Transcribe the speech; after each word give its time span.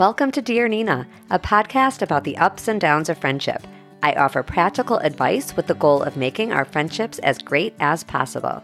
Welcome 0.00 0.30
to 0.30 0.40
Dear 0.40 0.66
Nina, 0.66 1.06
a 1.28 1.38
podcast 1.38 2.00
about 2.00 2.24
the 2.24 2.38
ups 2.38 2.68
and 2.68 2.80
downs 2.80 3.10
of 3.10 3.18
friendship. 3.18 3.62
I 4.02 4.14
offer 4.14 4.42
practical 4.42 4.96
advice 4.96 5.54
with 5.54 5.66
the 5.66 5.74
goal 5.74 6.02
of 6.02 6.16
making 6.16 6.54
our 6.54 6.64
friendships 6.64 7.18
as 7.18 7.36
great 7.36 7.74
as 7.80 8.02
possible. 8.02 8.62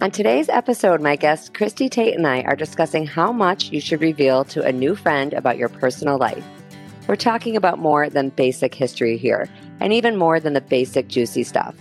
On 0.00 0.12
today's 0.12 0.48
episode, 0.48 1.00
my 1.00 1.16
guest 1.16 1.54
Christie 1.54 1.88
Tate 1.88 2.14
and 2.14 2.24
I 2.24 2.42
are 2.42 2.54
discussing 2.54 3.04
how 3.04 3.32
much 3.32 3.72
you 3.72 3.80
should 3.80 4.00
reveal 4.00 4.44
to 4.44 4.62
a 4.62 4.70
new 4.70 4.94
friend 4.94 5.34
about 5.34 5.58
your 5.58 5.70
personal 5.70 6.18
life. 6.18 6.46
We're 7.08 7.16
talking 7.16 7.56
about 7.56 7.80
more 7.80 8.08
than 8.08 8.28
basic 8.28 8.72
history 8.72 9.16
here, 9.16 9.48
and 9.80 9.92
even 9.92 10.16
more 10.16 10.38
than 10.38 10.52
the 10.52 10.60
basic 10.60 11.08
juicy 11.08 11.42
stuff. 11.42 11.74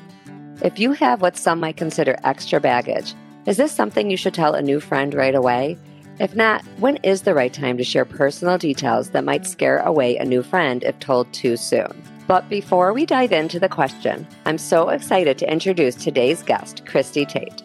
If 0.63 0.79
you 0.79 0.93
have 0.93 1.21
what 1.21 1.37
some 1.37 1.59
might 1.59 1.77
consider 1.77 2.17
extra 2.23 2.59
baggage, 2.59 3.13
is 3.45 3.57
this 3.57 3.71
something 3.71 4.09
you 4.09 4.17
should 4.17 4.33
tell 4.33 4.55
a 4.55 4.63
new 4.63 4.79
friend 4.79 5.13
right 5.13 5.35
away? 5.35 5.77
If 6.19 6.35
not, 6.35 6.65
when 6.79 6.97
is 6.97 7.21
the 7.21 7.33
right 7.33 7.53
time 7.53 7.77
to 7.77 7.83
share 7.85 8.03
personal 8.03 8.57
details 8.57 9.11
that 9.11 9.23
might 9.23 9.45
scare 9.45 9.79
away 9.79 10.17
a 10.17 10.25
new 10.25 10.43
friend 10.43 10.83
if 10.83 10.99
told 10.99 11.31
too 11.31 11.55
soon? 11.55 12.03
But 12.27 12.49
before 12.49 12.91
we 12.91 13.05
dive 13.05 13.31
into 13.31 13.57
the 13.57 13.69
question, 13.69 14.27
I'm 14.45 14.57
so 14.57 14.89
excited 14.89 15.37
to 15.37 15.49
introduce 15.49 15.95
today's 15.95 16.43
guest, 16.43 16.85
Christie 16.85 17.25
Tate. 17.25 17.63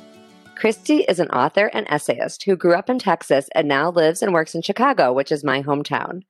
Christie 0.55 1.05
is 1.09 1.19
an 1.19 1.29
author 1.31 1.69
and 1.75 1.85
essayist 1.91 2.45
who 2.45 2.55
grew 2.55 2.75
up 2.75 2.89
in 2.89 3.01
Texas 3.01 3.49
and 3.57 3.67
now 3.67 3.91
lives 3.91 4.23
and 4.23 4.33
works 4.33 4.55
in 4.55 4.63
Chicago, 4.63 5.13
which 5.13 5.33
is 5.33 5.43
my 5.43 5.61
hometown. 5.61 6.23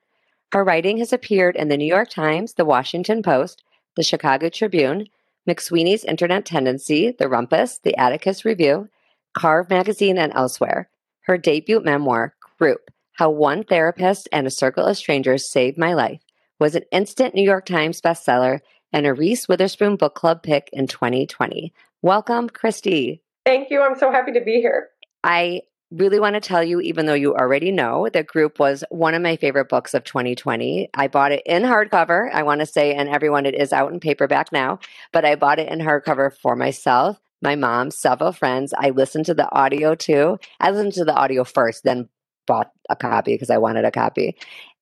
Her 0.51 0.65
writing 0.65 0.97
has 0.99 1.13
appeared 1.13 1.57
in 1.57 1.69
the 1.69 1.77
New 1.77 1.85
York 1.85 2.09
Times, 2.09 2.55
the 2.55 2.65
Washington 2.65 3.23
Post, 3.23 3.63
the 3.97 4.03
Chicago 4.03 4.49
Tribune, 4.49 5.09
McSweeney's 5.47 6.05
Internet 6.05 6.47
Tendency, 6.47 7.11
the 7.11 7.29
Rumpus, 7.29 7.83
the 7.83 7.95
Atticus 7.99 8.47
Review, 8.47 8.89
Carve 9.35 9.69
Magazine, 9.69 10.17
and 10.17 10.33
elsewhere. 10.35 10.89
Her 11.25 11.39
debut 11.39 11.81
memoir, 11.81 12.35
Group 12.59 12.91
How 13.13 13.31
One 13.31 13.65
Therapist 13.65 14.29
and 14.31 14.47
a 14.47 14.51
Circle 14.51 14.85
of 14.85 14.99
Strangers 14.99 15.51
Saved 15.51 15.79
My 15.79 15.95
Life, 15.95 16.21
was 16.61 16.75
an 16.75 16.85
instant 16.93 17.35
New 17.35 17.43
York 17.43 17.65
Times 17.65 18.03
bestseller 18.03 18.61
and 18.93 19.07
a 19.07 19.15
Reese 19.15 19.49
Witherspoon 19.49 19.97
Book 19.97 20.15
Club 20.15 20.43
pick 20.43 20.69
in 20.71 20.87
2020. 20.87 21.73
Welcome, 22.03 22.51
Christie. 22.51 23.23
Thank 23.47 23.71
you. 23.71 23.81
I'm 23.81 23.99
so 23.99 24.13
happy 24.13 24.33
to 24.33 24.43
be 24.43 24.61
here. 24.61 24.89
I 25.23 25.63
really 25.91 26.21
want 26.21 26.35
to 26.35 26.41
tell 26.41 26.63
you, 26.63 26.81
even 26.83 27.07
though 27.07 27.15
you 27.15 27.35
already 27.35 27.73
know, 27.73 28.07
that 28.13 28.27
Group 28.27 28.59
was 28.59 28.85
one 28.91 29.15
of 29.15 29.23
my 29.23 29.37
favorite 29.37 29.71
books 29.71 29.95
of 29.95 30.05
2020. 30.05 30.91
I 30.93 31.09
bought 31.09 31.33
it 31.33 31.43
in 31.47 31.63
hardcover, 31.63 32.31
I 32.35 32.43
want 32.43 32.61
to 32.61 32.67
say, 32.67 32.95
and 32.95 33.09
everyone, 33.09 33.47
it 33.47 33.55
is 33.55 33.73
out 33.73 33.93
in 33.95 33.99
paperback 33.99 34.53
now, 34.53 34.79
but 35.11 35.25
I 35.25 35.37
bought 35.37 35.59
it 35.59 35.73
in 35.73 35.79
hardcover 35.79 36.37
for 36.37 36.55
myself, 36.55 37.19
my 37.43 37.57
mom, 37.57 37.91
several 37.91 38.33
friends. 38.33 38.73
I 38.77 38.91
listened 38.91 39.27
to 39.27 39.35
the 39.35 39.51
audio 39.53 39.95
too. 39.95 40.39
I 40.61 40.71
listened 40.71 40.95
to 40.95 41.05
the 41.05 41.15
audio 41.15 41.45
first, 41.45 41.85
then 41.85 42.09
bought 42.47 42.71
a 42.91 42.97
copy 42.97 43.35
because 43.35 43.51
I 43.51 43.59
wanted 43.59 43.85
a 43.85 43.91
copy. 43.91 44.37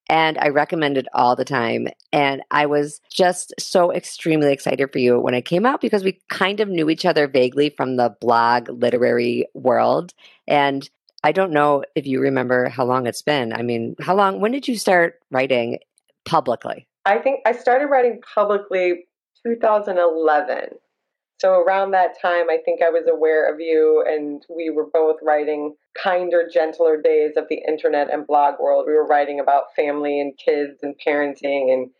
And 0.09 0.36
I 0.39 0.48
recommend 0.48 0.98
it 0.98 1.06
all 1.14 1.36
the 1.36 1.44
time. 1.44 1.89
And 2.12 2.42
I 2.50 2.67
was 2.67 3.00
just 3.11 3.55
so 3.59 3.92
extremely 3.92 4.53
excited 4.53 4.92
for 4.92 4.98
you 4.98 5.19
when 5.19 5.34
it 5.34 5.44
came 5.44 5.64
out 5.64 5.81
because 5.81 6.05
we 6.05 6.20
kind 6.28 6.61
of 6.61 6.69
knew 6.69 6.91
each 6.91 7.06
other 7.06 7.28
vaguely 7.28 7.70
from 7.70 7.97
the 7.97 8.14
blog 8.20 8.69
literary 8.69 9.47
world. 9.55 10.12
And 10.47 10.89
I 11.25 11.33
don't 11.33 11.53
know 11.53 11.84
if 11.94 12.06
you 12.06 12.20
remember 12.20 12.69
how 12.69 12.84
long 12.84 13.06
it's 13.06 13.22
been. 13.22 13.53
I 13.53 13.62
mean, 13.62 13.94
how 14.00 14.16
long, 14.16 14.41
when 14.41 14.50
did 14.50 14.66
you 14.66 14.77
start 14.77 15.20
writing 15.31 15.78
publicly? 16.25 16.89
I 17.05 17.19
think 17.19 17.41
I 17.47 17.53
started 17.53 17.87
writing 17.87 18.20
publicly 18.34 19.05
2011. 19.47 20.70
So 21.38 21.55
around 21.55 21.91
that 21.91 22.20
time, 22.20 22.48
I 22.50 22.58
think 22.64 22.83
I 22.83 22.91
was 22.91 23.08
aware 23.11 23.52
of 23.52 23.58
you, 23.58 24.05
and 24.06 24.44
we 24.48 24.70
were 24.70 24.86
both 24.92 25.16
writing 25.22 25.75
kinder, 26.00 26.48
gentler 26.52 27.00
days 27.00 27.33
of 27.36 27.44
the 27.48 27.61
internet 27.66 28.12
and 28.12 28.27
blog 28.27 28.61
world. 28.61 28.84
We 28.86 28.94
were 28.94 29.06
writing 29.06 29.41
about 29.41 29.75
family 29.75 30.20
and 30.20 30.38
kids 30.38 30.78
and 30.83 30.94
parenting 31.05 31.72
and 31.72 31.91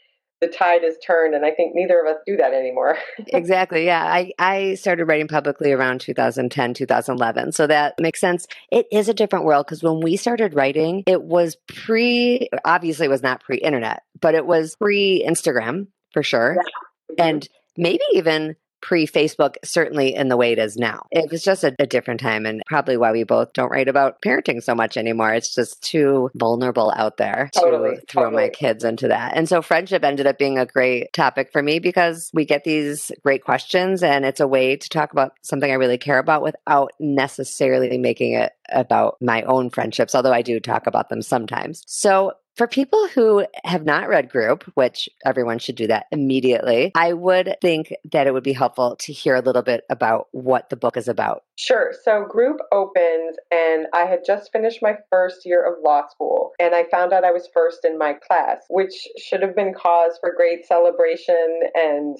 the 0.43 0.49
tide 0.49 0.83
has 0.83 0.97
turned 1.07 1.35
and 1.35 1.47
i 1.47 1.53
think 1.53 1.73
neither 1.73 2.01
of 2.01 2.07
us 2.09 2.21
do 2.27 2.37
that 2.37 2.53
anymore. 2.53 2.99
Exactly 3.29 3.87
yeah. 3.87 4.05
I, 4.05 4.33
I 4.39 4.75
started 4.75 5.05
writing 5.05 5.29
publicly 5.29 5.73
around 5.73 6.01
2010 6.01 6.75
2011 6.75 7.53
so 7.53 7.67
that 7.69 7.95
makes 8.01 8.21
sense. 8.21 8.47
It 8.71 8.87
is 8.91 9.09
a 9.09 9.15
different 9.15 9.45
world 9.45 9.67
because 9.67 9.83
when 9.83 10.01
we 10.01 10.17
started 10.17 10.55
writing 10.55 11.05
it 11.07 11.23
was 11.23 11.57
pre 11.69 12.49
obviously 12.65 13.07
it 13.07 13.11
was 13.11 13.23
not 13.23 13.41
pre-internet 13.41 14.03
but 14.21 14.35
it 14.35 14.45
was 14.45 14.77
pre-instagram 14.77 15.87
for 16.13 16.23
sure. 16.23 16.57
Yeah. 17.17 17.25
and 17.25 17.49
maybe 17.77 18.03
even 18.13 18.57
pre 18.83 19.07
Facebook, 19.07 19.55
certainly 19.65 20.15
in 20.15 20.29
the 20.29 20.37
way 20.37 20.53
it 20.53 20.59
is 20.59 20.77
now. 20.77 21.07
It 21.11 21.31
was 21.31 21.43
just 21.43 21.65
a, 21.65 21.75
a, 21.79 21.87
different 21.87 22.21
time, 22.21 22.45
and 22.45 22.63
probably 22.67 22.97
why 22.97 23.13
we 23.13 23.25
both 23.25 23.53
don't 23.53 23.71
write 23.71 23.89
about 23.89 24.21
parenting 24.21 24.63
so 24.63 24.75
much 24.75 24.97
anymore. 24.97 25.33
It's 25.33 25.55
just 25.55 25.83
too 25.83 26.31
vulnerable 26.35 26.93
out 26.97 27.17
there 27.17 27.51
totally, 27.55 27.97
to 27.97 28.03
throw 28.07 28.25
totally. 28.25 28.43
my 28.43 28.49
kids 28.49 28.85
into 28.85 29.09
that. 29.09 29.37
And 29.37 29.49
so, 29.49 29.63
friendship 29.63 30.05
ended 30.05 30.27
up 30.27 30.39
being 30.39 30.59
a 30.59 30.67
great 30.67 31.13
topic 31.13 31.53
for 31.53 31.63
me 31.63 31.79
because 31.79 32.31
we 32.35 32.45
get 32.45 32.65
these 32.65 33.11
great 33.23 33.45
questions, 33.45 34.03
and 34.03 34.25
it's 34.25 34.41
a 34.41 34.49
way 34.49 34.77
to 34.77 34.89
talk 34.89 35.13
about 35.13 35.33
something 35.43 35.71
I 35.71 35.75
really 35.75 35.99
care 35.99 36.19
about 36.19 36.43
without 36.43 36.93
necessarily 36.99 37.97
making 37.99 38.35
it 38.35 38.53
about 38.71 39.17
my 39.21 39.43
own 39.43 39.71
friendships, 39.71 40.15
although 40.15 40.33
I 40.33 40.43
do 40.43 40.59
talk 40.61 40.87
about 40.87 41.09
them 41.09 41.23
sometimes. 41.23 41.83
So, 41.87 42.33
for 42.57 42.67
people 42.67 43.09
who 43.09 43.47
have 43.65 43.85
not 43.85 44.09
read 44.09 44.29
Group, 44.29 44.65
which 44.75 45.09
everyone 45.25 45.59
should 45.59 45.77
do 45.77 45.87
that 45.87 46.07
immediately, 46.13 46.93
I 46.95 47.13
would 47.13 47.57
think 47.61 47.95
that 48.13 48.27
it 48.27 48.33
would 48.33 48.43
be 48.43 48.53
helpful 48.53 48.97
to 48.97 49.13
hear 49.13 49.35
a 49.35 49.41
little 49.41 49.63
bit 49.63 49.85
about 49.91 50.29
what 50.33 50.69
the 50.71 50.77
book 50.77 50.97
is 50.97 51.09
about. 51.09 51.45
Sure. 51.57 51.93
So, 52.05 52.25
Group 52.29 52.59
opens, 52.71 53.37
and 53.51 53.87
I 53.95 54.05
had 54.05 54.21
just 54.27 54.53
finished 54.53 54.81
my 54.83 54.97
first 55.11 55.47
year 55.47 55.65
of 55.65 55.83
law 55.83 56.09
school, 56.09 56.53
and 56.59 56.75
I 56.75 56.85
found 56.91 57.13
out 57.13 57.25
I 57.25 57.33
was 57.33 57.49
first 57.55 57.85
in 57.85 57.99
my 57.99 58.15
class, 58.15 58.59
which 58.69 59.09
should 59.19 59.43
have 59.43 59.57
been 59.57 59.75
cause 59.75 60.19
for 60.21 60.35
great 60.35 60.67
celebration 60.67 61.61
and 61.75 62.19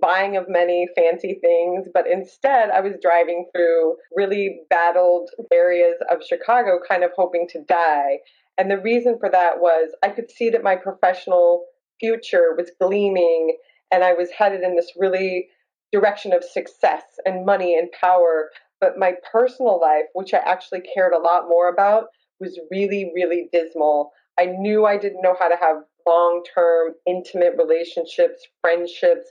buying 0.00 0.36
of 0.36 0.48
many 0.48 0.88
fancy 0.96 1.38
things, 1.40 1.86
but 1.92 2.06
instead 2.10 2.70
I 2.70 2.80
was 2.80 2.94
driving 3.00 3.46
through 3.54 3.96
really 4.16 4.60
battled 4.70 5.30
areas 5.52 5.96
of 6.10 6.24
Chicago, 6.26 6.78
kind 6.88 7.04
of 7.04 7.10
hoping 7.16 7.46
to 7.50 7.62
die. 7.62 8.18
And 8.58 8.70
the 8.70 8.78
reason 8.78 9.18
for 9.18 9.28
that 9.30 9.60
was 9.60 9.94
I 10.02 10.08
could 10.10 10.30
see 10.30 10.50
that 10.50 10.62
my 10.62 10.76
professional 10.76 11.64
future 12.00 12.54
was 12.56 12.70
gleaming 12.80 13.56
and 13.90 14.04
I 14.04 14.12
was 14.12 14.30
headed 14.30 14.62
in 14.62 14.76
this 14.76 14.92
really 14.96 15.48
direction 15.92 16.32
of 16.32 16.42
success 16.42 17.04
and 17.24 17.46
money 17.46 17.78
and 17.78 17.88
power. 18.00 18.50
But 18.80 18.98
my 18.98 19.14
personal 19.30 19.80
life, 19.80 20.04
which 20.12 20.34
I 20.34 20.38
actually 20.38 20.82
cared 20.94 21.12
a 21.12 21.18
lot 21.18 21.48
more 21.48 21.68
about, 21.68 22.06
was 22.40 22.58
really, 22.70 23.12
really 23.14 23.48
dismal. 23.52 24.10
I 24.38 24.46
knew 24.46 24.84
I 24.84 24.98
didn't 24.98 25.22
know 25.22 25.36
how 25.38 25.48
to 25.48 25.56
have 25.56 25.84
long 26.06 26.42
term, 26.54 26.94
intimate 27.06 27.54
relationships, 27.56 28.46
friendships, 28.60 29.30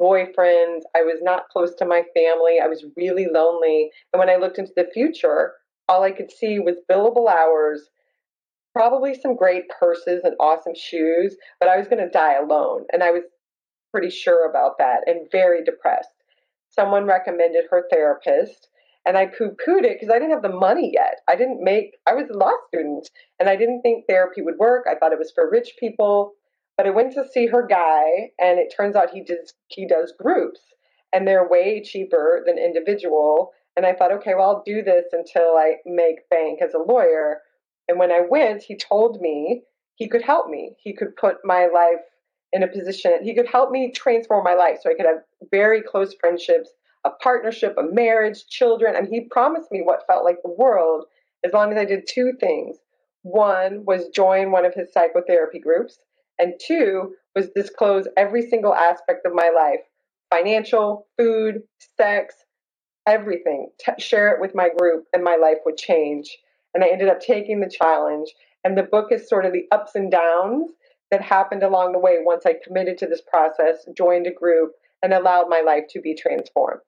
boyfriends. 0.00 0.82
I 0.94 1.02
was 1.02 1.20
not 1.22 1.48
close 1.48 1.74
to 1.76 1.84
my 1.84 2.02
family. 2.14 2.58
I 2.62 2.68
was 2.68 2.84
really 2.96 3.26
lonely. 3.32 3.90
And 4.12 4.20
when 4.20 4.30
I 4.30 4.36
looked 4.36 4.58
into 4.58 4.72
the 4.76 4.88
future, 4.94 5.52
all 5.88 6.02
I 6.02 6.12
could 6.12 6.30
see 6.30 6.58
was 6.58 6.76
billable 6.90 7.28
hours, 7.28 7.88
probably 8.76 9.14
some 9.14 9.34
great 9.34 9.64
purses 9.80 10.20
and 10.22 10.34
awesome 10.38 10.74
shoes, 10.76 11.34
but 11.58 11.68
I 11.68 11.78
was 11.78 11.88
going 11.88 12.04
to 12.04 12.10
die 12.10 12.34
alone. 12.34 12.84
And 12.92 13.02
I 13.02 13.10
was 13.10 13.22
pretty 13.90 14.10
sure 14.10 14.50
about 14.50 14.76
that 14.76 15.00
and 15.06 15.30
very 15.32 15.64
depressed. 15.64 16.10
Someone 16.68 17.06
recommended 17.06 17.64
her 17.70 17.84
therapist, 17.90 18.68
and 19.06 19.16
I 19.16 19.26
poo 19.26 19.56
pooed 19.66 19.84
it 19.84 19.96
because 19.98 20.14
I 20.14 20.18
didn't 20.18 20.32
have 20.32 20.42
the 20.42 20.50
money 20.50 20.90
yet. 20.92 21.20
I 21.26 21.36
didn't 21.36 21.64
make, 21.64 21.96
I 22.06 22.12
was 22.12 22.28
a 22.28 22.36
law 22.36 22.52
student, 22.68 23.08
and 23.40 23.48
I 23.48 23.56
didn't 23.56 23.80
think 23.80 24.04
therapy 24.06 24.42
would 24.42 24.58
work. 24.58 24.84
I 24.86 24.94
thought 24.94 25.12
it 25.12 25.18
was 25.18 25.32
for 25.34 25.50
rich 25.50 25.72
people. 25.80 26.32
But 26.76 26.86
I 26.86 26.90
went 26.90 27.14
to 27.14 27.24
see 27.32 27.46
her 27.46 27.66
guy, 27.66 28.32
and 28.38 28.58
it 28.58 28.74
turns 28.76 28.94
out 28.94 29.08
he 29.08 29.24
does 29.24 29.54
he 29.68 29.88
does 29.88 30.12
groups, 30.20 30.60
and 31.14 31.26
they're 31.26 31.48
way 31.48 31.82
cheaper 31.82 32.42
than 32.44 32.58
individual. 32.58 33.52
And 33.74 33.86
I 33.86 33.94
thought, 33.94 34.12
okay, 34.12 34.34
well, 34.34 34.48
I'll 34.48 34.62
do 34.66 34.82
this 34.82 35.06
until 35.12 35.56
I 35.56 35.76
make 35.86 36.28
bank 36.28 36.60
as 36.62 36.74
a 36.74 36.78
lawyer. 36.78 37.40
And 37.88 37.98
when 37.98 38.10
I 38.10 38.20
went, 38.28 38.62
he 38.62 38.76
told 38.76 39.20
me 39.20 39.62
he 39.94 40.08
could 40.08 40.22
help 40.22 40.48
me. 40.48 40.76
He 40.78 40.92
could 40.92 41.16
put 41.16 41.44
my 41.44 41.66
life 41.66 42.00
in 42.52 42.62
a 42.62 42.68
position, 42.68 43.18
he 43.22 43.34
could 43.34 43.48
help 43.48 43.70
me 43.70 43.92
transform 43.92 44.44
my 44.44 44.54
life 44.54 44.78
so 44.80 44.90
I 44.90 44.94
could 44.94 45.06
have 45.06 45.22
very 45.50 45.82
close 45.82 46.14
friendships, 46.14 46.70
a 47.04 47.10
partnership, 47.10 47.76
a 47.76 47.82
marriage, 47.82 48.46
children. 48.48 48.94
And 48.96 49.08
he 49.08 49.28
promised 49.30 49.70
me 49.70 49.82
what 49.82 50.06
felt 50.06 50.24
like 50.24 50.38
the 50.42 50.54
world 50.56 51.04
as 51.44 51.52
long 51.52 51.72
as 51.72 51.78
I 51.78 51.84
did 51.84 52.06
two 52.08 52.32
things. 52.40 52.76
One 53.22 53.84
was 53.84 54.08
join 54.08 54.52
one 54.52 54.64
of 54.64 54.74
his 54.74 54.92
psychotherapy 54.92 55.58
groups, 55.58 55.98
and 56.38 56.54
two 56.64 57.14
was 57.34 57.50
disclose 57.50 58.06
every 58.16 58.48
single 58.48 58.74
aspect 58.74 59.26
of 59.26 59.34
my 59.34 59.50
life 59.54 59.80
financial, 60.30 61.06
food, 61.18 61.62
sex, 61.96 62.34
everything. 63.06 63.68
T- 63.78 63.92
share 63.98 64.34
it 64.34 64.40
with 64.40 64.54
my 64.54 64.70
group, 64.76 65.04
and 65.12 65.22
my 65.22 65.36
life 65.36 65.58
would 65.64 65.76
change 65.76 66.36
and 66.76 66.84
I 66.84 66.88
ended 66.88 67.08
up 67.08 67.20
taking 67.20 67.60
the 67.60 67.70
challenge. 67.70 68.28
And 68.62 68.76
the 68.76 68.82
book 68.82 69.06
is 69.10 69.28
sort 69.28 69.46
of 69.46 69.54
the 69.54 69.64
ups 69.72 69.94
and 69.94 70.10
downs 70.10 70.70
that 71.10 71.22
happened 71.22 71.62
along 71.62 71.92
the 71.92 71.98
way 71.98 72.18
once 72.20 72.44
I 72.44 72.54
committed 72.62 72.98
to 72.98 73.06
this 73.06 73.22
process, 73.22 73.86
joined 73.96 74.26
a 74.26 74.32
group, 74.32 74.72
and 75.02 75.14
allowed 75.14 75.48
my 75.48 75.62
life 75.62 75.84
to 75.90 76.00
be 76.02 76.14
transformed. 76.14 76.82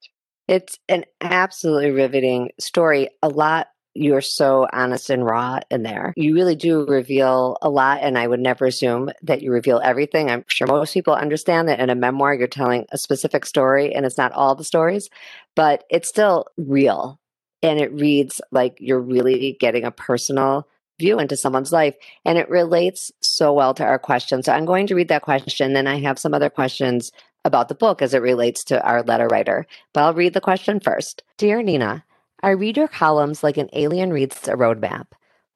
It's 0.47 0.79
an 0.91 1.07
absolutely 1.23 1.91
riveting 1.91 2.51
story. 2.61 3.09
A 3.23 3.29
lot 3.29 3.69
you're 3.95 4.21
so 4.21 4.69
honest 4.73 5.09
and 5.09 5.25
raw 5.25 5.61
in 5.71 5.83
there. 5.83 6.13
You 6.17 6.35
really 6.35 6.55
do 6.55 6.85
reveal 6.87 7.57
a 7.63 7.71
lot, 7.71 8.01
and 8.03 8.19
I 8.19 8.27
would 8.27 8.41
never 8.41 8.67
assume 8.67 9.11
that 9.23 9.43
you 9.43 9.51
reveal 9.51 9.81
everything. 9.83 10.31
I'm 10.31 10.45
sure 10.49 10.67
most 10.67 10.95
people 10.95 11.15
understand 11.15 11.69
that 11.69 11.81
in 11.81 11.91
a 11.91 11.95
memoir, 11.95 12.35
you're 12.35 12.47
telling 12.47 12.87
a 12.93 12.99
specific 12.99 13.47
story, 13.47 13.95
and 13.95 14.05
it's 14.05 14.19
not 14.19 14.33
all 14.33 14.55
the 14.55 14.63
stories, 14.63 15.09
but 15.57 15.85
it's 15.91 16.09
still 16.09 16.47
real. 16.57 17.19
And 17.63 17.81
it 17.81 17.93
reads 17.93 18.41
like 18.51 18.77
you're 18.79 19.01
really 19.01 19.57
getting 19.59 19.85
a 19.85 19.91
personal 19.91 20.69
view 20.99 21.19
into 21.19 21.37
someone's 21.37 21.73
life. 21.73 21.95
And 22.25 22.39
it 22.39 22.49
relates 22.51 23.13
so 23.21 23.53
well 23.53 23.75
to 23.75 23.85
our 23.85 23.99
question. 23.99 24.43
So 24.43 24.53
I'm 24.53 24.65
going 24.65 24.87
to 24.89 24.95
read 24.95 25.09
that 25.09 25.23
question. 25.23 25.73
Then 25.73 25.87
I 25.87 26.01
have 26.01 26.19
some 26.19 26.35
other 26.35 26.51
questions 26.51 27.13
about 27.45 27.69
the 27.69 27.75
book 27.75 28.03
as 28.03 28.15
it 28.15 28.23
relates 28.23 28.65
to 28.65 28.85
our 28.85 29.03
letter 29.03 29.29
writer. 29.29 29.67
But 29.93 30.03
I'll 30.03 30.15
read 30.15 30.35
the 30.35 30.41
question 30.41 30.81
first. 30.81 31.23
Dear 31.37 31.63
Nina, 31.63 32.05
I 32.43 32.51
read 32.51 32.77
your 32.77 32.89
columns 32.89 33.43
like 33.43 33.57
an 33.57 33.71
alien 33.73 34.13
reads 34.13 34.47
a 34.49 34.53
roadmap. 34.53 35.07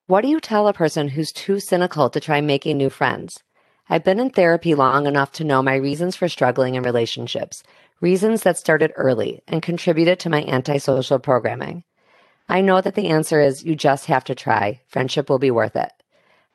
What 0.06 0.22
do 0.22 0.28
you 0.28 0.40
tell 0.40 0.68
a 0.68 0.72
person 0.72 1.08
who's 1.08 1.32
too 1.32 1.60
cynical 1.60 2.10
to 2.10 2.20
try 2.20 2.40
making 2.40 2.76
new 2.76 2.90
friends? 2.90 3.42
I've 3.88 4.04
been 4.04 4.20
in 4.20 4.30
therapy 4.30 4.74
long 4.74 5.06
enough 5.06 5.32
to 5.32 5.44
know 5.44 5.62
my 5.62 5.74
reasons 5.74 6.16
for 6.16 6.28
struggling 6.28 6.74
in 6.74 6.82
relationships, 6.82 7.62
reasons 8.00 8.42
that 8.42 8.58
started 8.58 8.92
early 8.96 9.42
and 9.46 9.62
contributed 9.62 10.18
to 10.20 10.30
my 10.30 10.42
antisocial 10.44 11.18
programming. 11.18 11.84
I 12.48 12.60
know 12.60 12.80
that 12.80 12.94
the 12.94 13.08
answer 13.08 13.40
is 13.40 13.64
you 13.64 13.74
just 13.74 14.06
have 14.06 14.24
to 14.24 14.34
try. 14.34 14.80
Friendship 14.86 15.30
will 15.30 15.38
be 15.38 15.50
worth 15.50 15.76
it. 15.76 15.92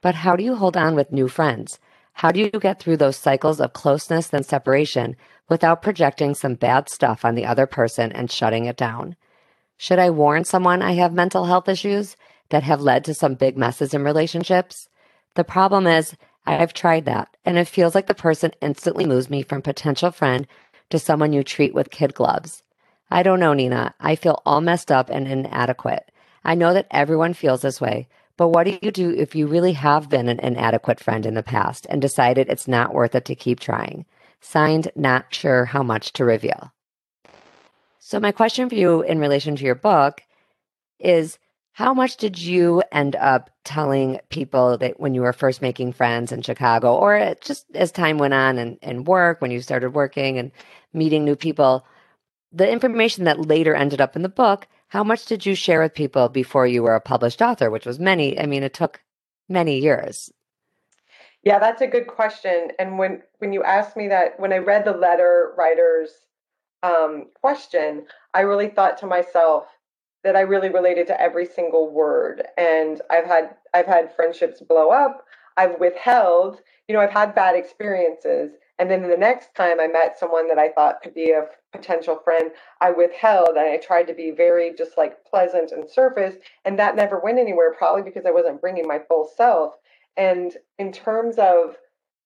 But 0.02 0.16
how 0.16 0.36
do 0.36 0.44
you 0.44 0.56
hold 0.56 0.78
on 0.78 0.96
with 0.96 1.12
new 1.12 1.28
friends? 1.28 1.80
How 2.14 2.32
do 2.32 2.40
you 2.40 2.50
get 2.50 2.80
through 2.80 2.98
those 2.98 3.16
cycles 3.16 3.62
of 3.62 3.74
closeness 3.74 4.34
and 4.34 4.46
separation 4.46 5.16
without 5.50 5.82
projecting 5.82 6.34
some 6.34 6.56
bad 6.56 6.90
stuff 6.90 7.24
on 7.24 7.36
the 7.36 7.46
other 7.46 7.68
person 7.68 8.12
and 8.12 8.32
shutting 8.32 8.66
it 8.66 8.78
down? 8.78 9.16
Should 9.78 10.00
I 10.00 10.10
warn 10.10 10.44
someone 10.44 10.82
I 10.82 10.94
have 10.94 11.14
mental 11.14 11.46
health 11.46 11.70
issues 11.70 12.18
that 12.50 12.64
have 12.64 12.82
led 12.82 13.04
to 13.06 13.14
some 13.14 13.36
big 13.36 13.58
messes 13.58 13.94
in 13.94 14.04
relationships? 14.04 14.90
The 15.36 15.44
problem 15.44 15.86
is, 15.86 16.16
I've 16.46 16.74
tried 16.74 17.06
that, 17.06 17.36
and 17.46 17.58
it 17.58 17.68
feels 17.68 17.94
like 17.94 18.08
the 18.08 18.16
person 18.16 18.52
instantly 18.62 19.06
moves 19.06 19.30
me 19.30 19.44
from 19.44 19.62
potential 19.62 20.12
friend 20.12 20.48
to 20.90 20.98
someone 20.98 21.34
you 21.34 21.44
treat 21.44 21.76
with 21.76 21.92
kid 21.92 22.14
gloves. 22.14 22.64
I 23.10 23.24
don't 23.24 23.40
know, 23.40 23.54
Nina. 23.54 23.94
I 24.00 24.16
feel 24.16 24.42
all 24.46 24.62
messed 24.62 24.92
up 24.92 25.10
and 25.10 25.28
inadequate. 25.28 26.12
I 26.44 26.56
know 26.56 26.74
that 26.74 26.88
everyone 26.92 27.34
feels 27.34 27.62
this 27.62 27.80
way, 27.80 28.08
but 28.38 28.50
what 28.50 28.66
do 28.66 28.78
you 28.82 28.92
do 28.92 29.12
if 29.12 29.36
you 29.36 29.48
really 29.48 29.74
have 29.74 30.10
been 30.10 30.30
an 30.30 30.40
inadequate 30.40 31.00
friend 31.00 31.26
in 31.26 31.34
the 31.34 31.44
past 31.44 31.88
and 31.90 32.02
decided 32.02 32.48
it's 32.48 32.68
not 32.68 32.94
worth 32.94 33.16
it 33.16 33.26
to 33.26 33.36
keep 33.36 33.60
trying? 33.60 34.06
Signed, 34.42 34.92
not 34.96 35.34
sure 35.34 35.66
how 35.66 35.84
much 35.84 36.14
to 36.14 36.26
reveal. 36.26 36.72
So, 38.00 38.20
my 38.20 38.32
question 38.32 38.70
for 38.70 38.76
you 38.76 39.02
in 39.02 39.20
relation 39.20 39.56
to 39.56 39.66
your 39.66 39.76
book 39.76 40.22
is 41.00 41.40
how 41.74 41.94
much 41.94 42.18
did 42.18 42.40
you 42.40 42.82
end 42.92 43.16
up 43.18 43.50
telling 43.64 44.20
people 44.30 44.78
that 44.78 45.00
when 45.00 45.14
you 45.14 45.22
were 45.22 45.34
first 45.34 45.62
making 45.62 45.94
friends 45.94 46.32
in 46.32 46.42
Chicago, 46.42 46.96
or 46.96 47.36
just 47.42 47.66
as 47.76 47.92
time 47.92 48.18
went 48.18 48.34
on 48.34 48.58
and, 48.58 48.78
and 48.82 49.08
work, 49.08 49.42
when 49.42 49.52
you 49.52 49.62
started 49.62 49.92
working 49.92 50.38
and 50.38 50.52
meeting 50.94 51.24
new 51.24 51.36
people, 51.36 51.86
the 52.58 52.70
information 52.70 53.24
that 53.26 53.48
later 53.48 53.76
ended 53.76 54.02
up 54.02 54.16
in 54.16 54.24
the 54.24 54.30
book, 54.30 54.68
how 54.88 55.04
much 55.04 55.26
did 55.26 55.46
you 55.46 55.54
share 55.54 55.82
with 55.82 55.94
people 55.94 56.28
before 56.28 56.66
you 56.66 56.82
were 56.82 56.96
a 56.96 57.02
published 57.02 57.42
author, 57.42 57.70
which 57.70 57.86
was 57.86 58.00
many? 58.00 58.40
I 58.40 58.46
mean, 58.46 58.64
it 58.64 58.74
took 58.74 59.02
many 59.48 59.80
years. 59.80 60.32
Yeah, 61.44 61.60
that's 61.60 61.82
a 61.82 61.88
good 61.88 62.08
question. 62.08 62.70
And 62.80 62.98
when 62.98 63.22
when 63.38 63.54
you 63.54 63.64
asked 63.64 63.96
me 63.96 64.08
that, 64.08 64.40
when 64.40 64.52
I 64.52 64.58
read 64.58 64.86
the 64.86 64.92
letter 64.92 65.54
writers 65.58 66.10
um, 66.84 67.28
question, 67.40 68.06
I 68.34 68.42
really 68.42 68.70
thought 68.70 68.98
to 69.00 69.06
myself 69.06 69.66
that 70.24 70.36
I 70.36 70.42
really 70.42 70.70
related 70.70 71.08
to 71.08 71.22
every 71.22 71.46
single 71.46 71.92
word. 71.92 72.44
And 72.58 73.02
I've 73.10 73.26
had 73.26 73.56
I've 73.74 73.86
had 73.86 74.16
friendships 74.16 74.62
blow 74.62 74.90
up. 74.90 75.26
I've 75.58 75.80
withheld. 75.80 76.62
You 76.88 76.96
know, 76.96 77.02
I've 77.02 77.12
had 77.12 77.36
bad 77.36 77.56
experiences. 77.56 78.52
And 78.80 78.92
then 78.92 79.10
the 79.10 79.18
next 79.18 79.56
time 79.56 79.80
I 79.80 79.88
met 79.88 80.20
someone 80.20 80.48
that 80.50 80.60
I 80.60 80.70
thought 80.70 81.02
could 81.02 81.16
be 81.16 81.32
a 81.32 81.48
potential 81.72 82.20
friend, 82.24 82.52
I 82.80 82.92
withheld 82.92 83.50
and 83.50 83.60
I 83.60 83.78
tried 83.78 84.08
to 84.08 84.14
be 84.14 84.32
very 84.32 84.74
just 84.78 84.98
like 84.98 85.26
pleasant 85.26 85.72
and 85.72 85.90
surface. 85.90 86.36
And 86.64 86.78
that 86.78 86.96
never 86.96 87.20
went 87.20 87.40
anywhere, 87.40 87.74
probably 87.74 88.04
because 88.04 88.26
I 88.26 88.32
wasn't 88.32 88.62
bringing 88.62 88.88
my 88.88 89.00
full 89.08 89.30
self. 89.36 89.74
And 90.16 90.54
in 90.78 90.92
terms 90.92 91.38
of 91.38 91.78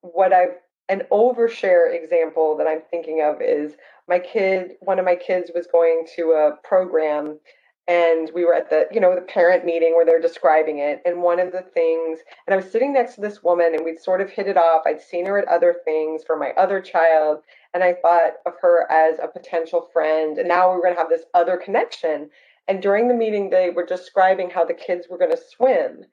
what 0.01 0.33
I've, 0.33 0.57
an 0.89 1.03
overshare 1.11 1.93
example 1.95 2.57
that 2.57 2.67
I'm 2.67 2.81
thinking 2.89 3.21
of 3.21 3.41
is 3.41 3.77
my 4.09 4.19
kid, 4.19 4.73
one 4.81 4.99
of 4.99 5.05
my 5.05 5.15
kids 5.15 5.51
was 5.55 5.67
going 5.67 6.05
to 6.17 6.31
a 6.31 6.67
program 6.67 7.39
and 7.87 8.29
we 8.33 8.45
were 8.45 8.53
at 8.53 8.69
the 8.69 8.87
you 8.91 8.99
know 8.99 9.15
the 9.15 9.21
parent 9.21 9.65
meeting 9.65 9.93
where 9.95 10.05
they're 10.05 10.21
describing 10.21 10.77
it 10.77 11.01
and 11.05 11.21
one 11.21 11.39
of 11.39 11.51
the 11.51 11.61
things 11.73 12.19
and 12.45 12.53
i 12.53 12.55
was 12.55 12.71
sitting 12.71 12.93
next 12.93 13.15
to 13.15 13.21
this 13.21 13.43
woman 13.43 13.73
and 13.73 13.83
we'd 13.83 13.99
sort 13.99 14.21
of 14.21 14.29
hit 14.29 14.47
it 14.47 14.57
off 14.57 14.83
i'd 14.85 15.01
seen 15.01 15.25
her 15.25 15.37
at 15.37 15.47
other 15.47 15.75
things 15.83 16.23
for 16.23 16.37
my 16.37 16.51
other 16.51 16.79
child 16.79 17.39
and 17.73 17.83
i 17.83 17.93
thought 17.93 18.33
of 18.45 18.53
her 18.61 18.89
as 18.91 19.17
a 19.19 19.27
potential 19.27 19.89
friend 19.91 20.37
and 20.37 20.47
now 20.47 20.69
we 20.69 20.75
were 20.75 20.83
going 20.83 20.93
to 20.93 20.99
have 20.99 21.09
this 21.09 21.25
other 21.33 21.57
connection 21.57 22.29
and 22.67 22.81
during 22.81 23.07
the 23.07 23.13
meeting 23.13 23.49
they 23.49 23.69
were 23.69 23.85
describing 23.85 24.49
how 24.49 24.63
the 24.63 24.73
kids 24.73 25.07
were 25.09 25.17
going 25.17 25.31
to 25.31 25.37
swim 25.37 26.05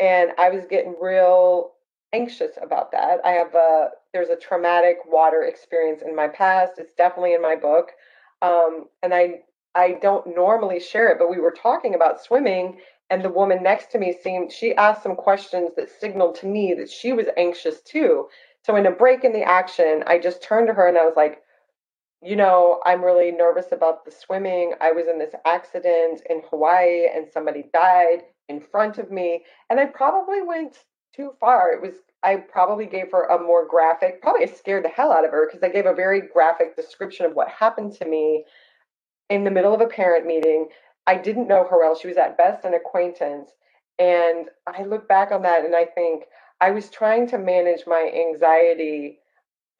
and 0.00 0.30
i 0.38 0.50
was 0.50 0.66
getting 0.66 0.94
real 1.00 1.72
anxious 2.12 2.52
about 2.62 2.92
that. 2.92 3.18
I 3.24 3.30
have 3.30 3.54
a 3.54 3.88
there's 4.12 4.28
a 4.28 4.36
traumatic 4.36 4.98
water 5.06 5.44
experience 5.44 6.02
in 6.02 6.14
my 6.14 6.28
past. 6.28 6.72
It's 6.76 6.92
definitely 6.92 7.34
in 7.34 7.42
my 7.42 7.56
book, 7.56 7.92
um, 8.42 8.86
and 9.02 9.14
I 9.14 9.40
I 9.74 9.98
don't 10.02 10.34
normally 10.34 10.80
share 10.80 11.08
it, 11.08 11.18
but 11.18 11.30
we 11.30 11.38
were 11.38 11.52
talking 11.52 11.94
about 11.94 12.22
swimming, 12.22 12.78
and 13.10 13.22
the 13.22 13.30
woman 13.30 13.62
next 13.62 13.90
to 13.92 13.98
me 13.98 14.16
seemed 14.22 14.52
she 14.52 14.74
asked 14.74 15.02
some 15.02 15.16
questions 15.16 15.72
that 15.76 15.90
signaled 15.90 16.34
to 16.36 16.46
me 16.46 16.74
that 16.74 16.90
she 16.90 17.12
was 17.12 17.26
anxious 17.36 17.82
too. 17.82 18.28
So 18.64 18.76
in 18.76 18.86
a 18.86 18.90
break 18.90 19.24
in 19.24 19.32
the 19.32 19.42
action, 19.42 20.02
I 20.06 20.18
just 20.18 20.42
turned 20.42 20.68
to 20.68 20.74
her 20.74 20.88
and 20.88 20.96
I 20.96 21.04
was 21.04 21.14
like, 21.16 21.42
you 22.22 22.36
know, 22.36 22.80
I'm 22.86 23.04
really 23.04 23.32
nervous 23.32 23.66
about 23.72 24.04
the 24.04 24.12
swimming. 24.12 24.74
I 24.80 24.92
was 24.92 25.08
in 25.08 25.18
this 25.18 25.34
accident 25.44 26.22
in 26.30 26.42
Hawaii 26.48 27.08
and 27.12 27.26
somebody 27.28 27.64
died 27.74 28.22
in 28.48 28.60
front 28.60 28.98
of 28.98 29.10
me. 29.10 29.44
And 29.68 29.80
I 29.80 29.86
probably 29.86 30.40
went 30.40 30.78
too 31.14 31.32
far. 31.40 31.72
It 31.72 31.82
was 31.82 31.94
I 32.22 32.36
probably 32.36 32.86
gave 32.86 33.10
her 33.10 33.24
a 33.24 33.42
more 33.42 33.66
graphic, 33.66 34.22
probably 34.22 34.46
scared 34.46 34.84
the 34.84 34.88
hell 34.88 35.12
out 35.12 35.24
of 35.24 35.32
her 35.32 35.46
because 35.46 35.62
I 35.64 35.72
gave 35.72 35.86
a 35.86 35.94
very 35.94 36.22
graphic 36.32 36.76
description 36.76 37.26
of 37.26 37.34
what 37.34 37.48
happened 37.48 37.92
to 37.94 38.04
me 38.04 38.44
in 39.32 39.44
the 39.44 39.50
middle 39.50 39.74
of 39.74 39.80
a 39.80 39.86
parent 39.86 40.26
meeting. 40.26 40.68
I 41.06 41.16
didn't 41.16 41.48
know 41.48 41.66
her 41.68 41.78
well. 41.78 41.96
She 41.96 42.06
was 42.06 42.18
at 42.18 42.36
best 42.36 42.66
an 42.66 42.74
acquaintance. 42.74 43.50
And 43.98 44.48
I 44.66 44.84
look 44.84 45.08
back 45.08 45.32
on 45.32 45.42
that 45.42 45.64
and 45.64 45.74
I 45.74 45.86
think 45.86 46.24
I 46.60 46.70
was 46.70 46.90
trying 46.90 47.26
to 47.28 47.38
manage 47.38 47.84
my 47.86 48.12
anxiety 48.14 49.20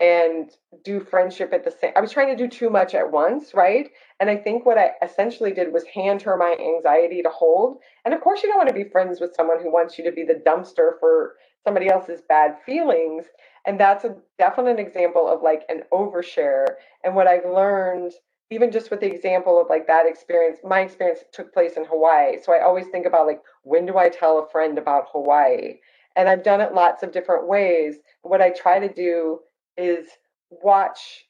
and 0.01 0.51
do 0.85 1.01
friendship 1.01 1.53
at 1.53 1.65
the 1.65 1.71
same 1.71 1.93
I 1.95 2.01
was 2.01 2.11
trying 2.11 2.35
to 2.35 2.43
do 2.43 2.49
too 2.49 2.71
much 2.71 2.95
at 2.95 3.13
once, 3.13 3.53
right? 3.53 3.91
And 4.21 4.31
I 4.31 4.37
think 4.37 4.65
what 4.65 4.79
I 4.79 4.93
essentially 5.03 5.53
did 5.53 5.73
was 5.73 5.85
hand 5.85 6.23
her 6.23 6.37
my 6.37 6.57
anxiety 6.59 7.23
to 7.23 7.29
hold. 7.29 7.79
And 8.05 8.15
of 8.15 8.23
course 8.23 8.43
you 8.43 8.49
don't 8.49 8.59
want 8.59 8.71
to 8.71 8.75
be 8.75 8.91
friends 8.91 9.21
with 9.21 9.35
someone 9.35 9.63
who 9.63 9.71
wants 9.71 9.99
you 9.99 10.05
to 10.05 10.13
be 10.13 10.25
the 10.25 10.43
dumpster 10.47 10.99
for 10.99 11.35
somebody 11.63 11.89
else's 11.89 12.23
bad 12.27 12.57
feelings. 12.65 13.27
And 13.67 13.79
that's 13.79 14.05
a 14.05 14.17
definite 14.39 14.81
example 14.81 15.29
of 15.29 15.43
like 15.43 15.63
an 15.69 15.83
overshare. 15.93 16.67
And 17.05 17.15
what 17.15 17.27
I've 17.27 17.45
learned 17.45 18.13
even 18.53 18.71
just 18.71 18.91
with 18.91 19.01
the 19.01 19.13
example 19.13 19.61
of 19.61 19.69
like 19.71 19.87
that 19.87 20.07
experience, 20.07 20.59
my 20.65 20.81
experience 20.81 21.21
took 21.33 21.53
place 21.53 21.73
in 21.77 21.85
Hawaii. 21.85 22.39
So 22.43 22.53
I 22.53 22.63
always 22.63 22.87
think 22.89 23.07
about 23.07 23.27
like, 23.27 23.41
when 23.63 23.87
do 23.87 23.99
I 23.99 24.09
tell 24.09 24.39
a 24.39 24.49
friend 24.51 24.79
about 24.79 25.09
Hawaii? 25.13 25.79
And 26.17 26.29
I've 26.29 26.45
done 26.45 26.61
it 26.61 26.75
lots 26.75 27.03
of 27.03 27.13
different 27.13 27.49
ways. 27.49 27.97
What 28.23 28.43
I 28.43 28.51
try 28.51 28.79
to 28.79 28.93
do 28.93 29.41
is 29.77 30.07
watch 30.51 31.25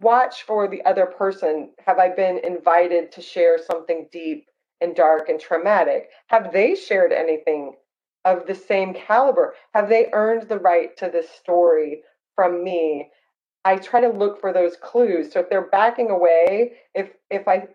watch 0.00 0.42
for 0.44 0.68
the 0.68 0.84
other 0.84 1.06
person 1.06 1.70
have 1.84 1.98
i 1.98 2.08
been 2.08 2.38
invited 2.44 3.10
to 3.10 3.20
share 3.20 3.58
something 3.58 4.08
deep 4.12 4.46
and 4.80 4.94
dark 4.94 5.28
and 5.28 5.40
traumatic 5.40 6.10
have 6.28 6.52
they 6.52 6.76
shared 6.76 7.12
anything 7.12 7.74
of 8.24 8.46
the 8.46 8.54
same 8.54 8.94
caliber 8.94 9.54
have 9.74 9.88
they 9.88 10.06
earned 10.12 10.48
the 10.48 10.58
right 10.58 10.96
to 10.96 11.10
this 11.12 11.28
story 11.30 12.02
from 12.36 12.62
me 12.62 13.10
i 13.64 13.76
try 13.76 14.00
to 14.00 14.08
look 14.08 14.40
for 14.40 14.52
those 14.52 14.76
clues 14.76 15.32
so 15.32 15.40
if 15.40 15.50
they're 15.50 15.68
backing 15.68 16.10
away 16.10 16.72
if 16.94 17.10
if 17.30 17.46
i 17.48 17.66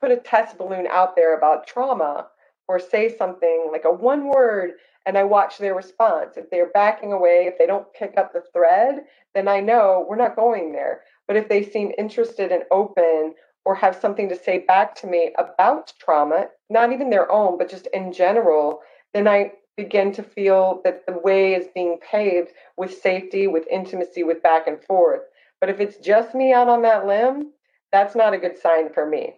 put 0.00 0.10
a 0.10 0.16
test 0.16 0.58
balloon 0.58 0.86
out 0.90 1.16
there 1.16 1.36
about 1.36 1.66
trauma 1.66 2.26
or 2.68 2.78
say 2.78 3.14
something 3.16 3.68
like 3.72 3.84
a 3.84 3.92
one 3.92 4.28
word 4.28 4.72
and 5.06 5.16
I 5.16 5.24
watch 5.24 5.58
their 5.58 5.74
response. 5.74 6.36
If 6.36 6.50
they're 6.50 6.70
backing 6.70 7.12
away, 7.12 7.46
if 7.46 7.58
they 7.58 7.66
don't 7.66 7.92
pick 7.94 8.14
up 8.16 8.32
the 8.32 8.42
thread, 8.52 9.04
then 9.34 9.48
I 9.48 9.60
know 9.60 10.06
we're 10.08 10.16
not 10.16 10.36
going 10.36 10.72
there. 10.72 11.02
But 11.26 11.36
if 11.36 11.48
they 11.48 11.62
seem 11.62 11.92
interested 11.98 12.52
and 12.52 12.64
open 12.70 13.34
or 13.64 13.74
have 13.74 13.96
something 13.96 14.28
to 14.28 14.36
say 14.36 14.58
back 14.58 14.94
to 14.96 15.06
me 15.06 15.32
about 15.38 15.92
trauma, 15.98 16.46
not 16.68 16.92
even 16.92 17.10
their 17.10 17.30
own, 17.30 17.58
but 17.58 17.70
just 17.70 17.88
in 17.92 18.12
general, 18.12 18.80
then 19.14 19.26
I 19.26 19.52
begin 19.76 20.12
to 20.12 20.22
feel 20.22 20.80
that 20.84 21.06
the 21.06 21.18
way 21.18 21.54
is 21.54 21.68
being 21.74 21.98
paved 21.98 22.50
with 22.76 23.00
safety, 23.00 23.46
with 23.46 23.66
intimacy, 23.70 24.22
with 24.22 24.42
back 24.42 24.66
and 24.66 24.82
forth. 24.84 25.22
But 25.60 25.70
if 25.70 25.80
it's 25.80 25.96
just 25.98 26.34
me 26.34 26.52
out 26.52 26.68
on 26.68 26.82
that 26.82 27.06
limb, 27.06 27.52
that's 27.92 28.14
not 28.14 28.34
a 28.34 28.38
good 28.38 28.58
sign 28.58 28.92
for 28.92 29.06
me. 29.06 29.34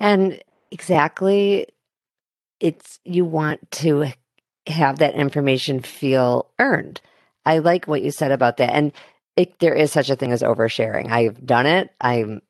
And 0.00 0.42
exactly 0.70 1.66
it's 2.58 3.00
you 3.04 3.24
want 3.24 3.70
to 3.70 4.06
have 4.66 4.98
that 4.98 5.14
information 5.14 5.80
feel 5.80 6.50
earned. 6.58 7.00
I 7.46 7.58
like 7.58 7.86
what 7.86 8.02
you 8.02 8.10
said 8.10 8.32
about 8.32 8.58
that. 8.58 8.70
And 8.74 8.92
it, 9.36 9.58
there 9.58 9.74
is 9.74 9.90
such 9.90 10.10
a 10.10 10.16
thing 10.16 10.32
as 10.32 10.42
oversharing. 10.42 11.10
I've 11.10 11.44
done 11.44 11.66
it. 11.66 11.90
I 12.00 12.40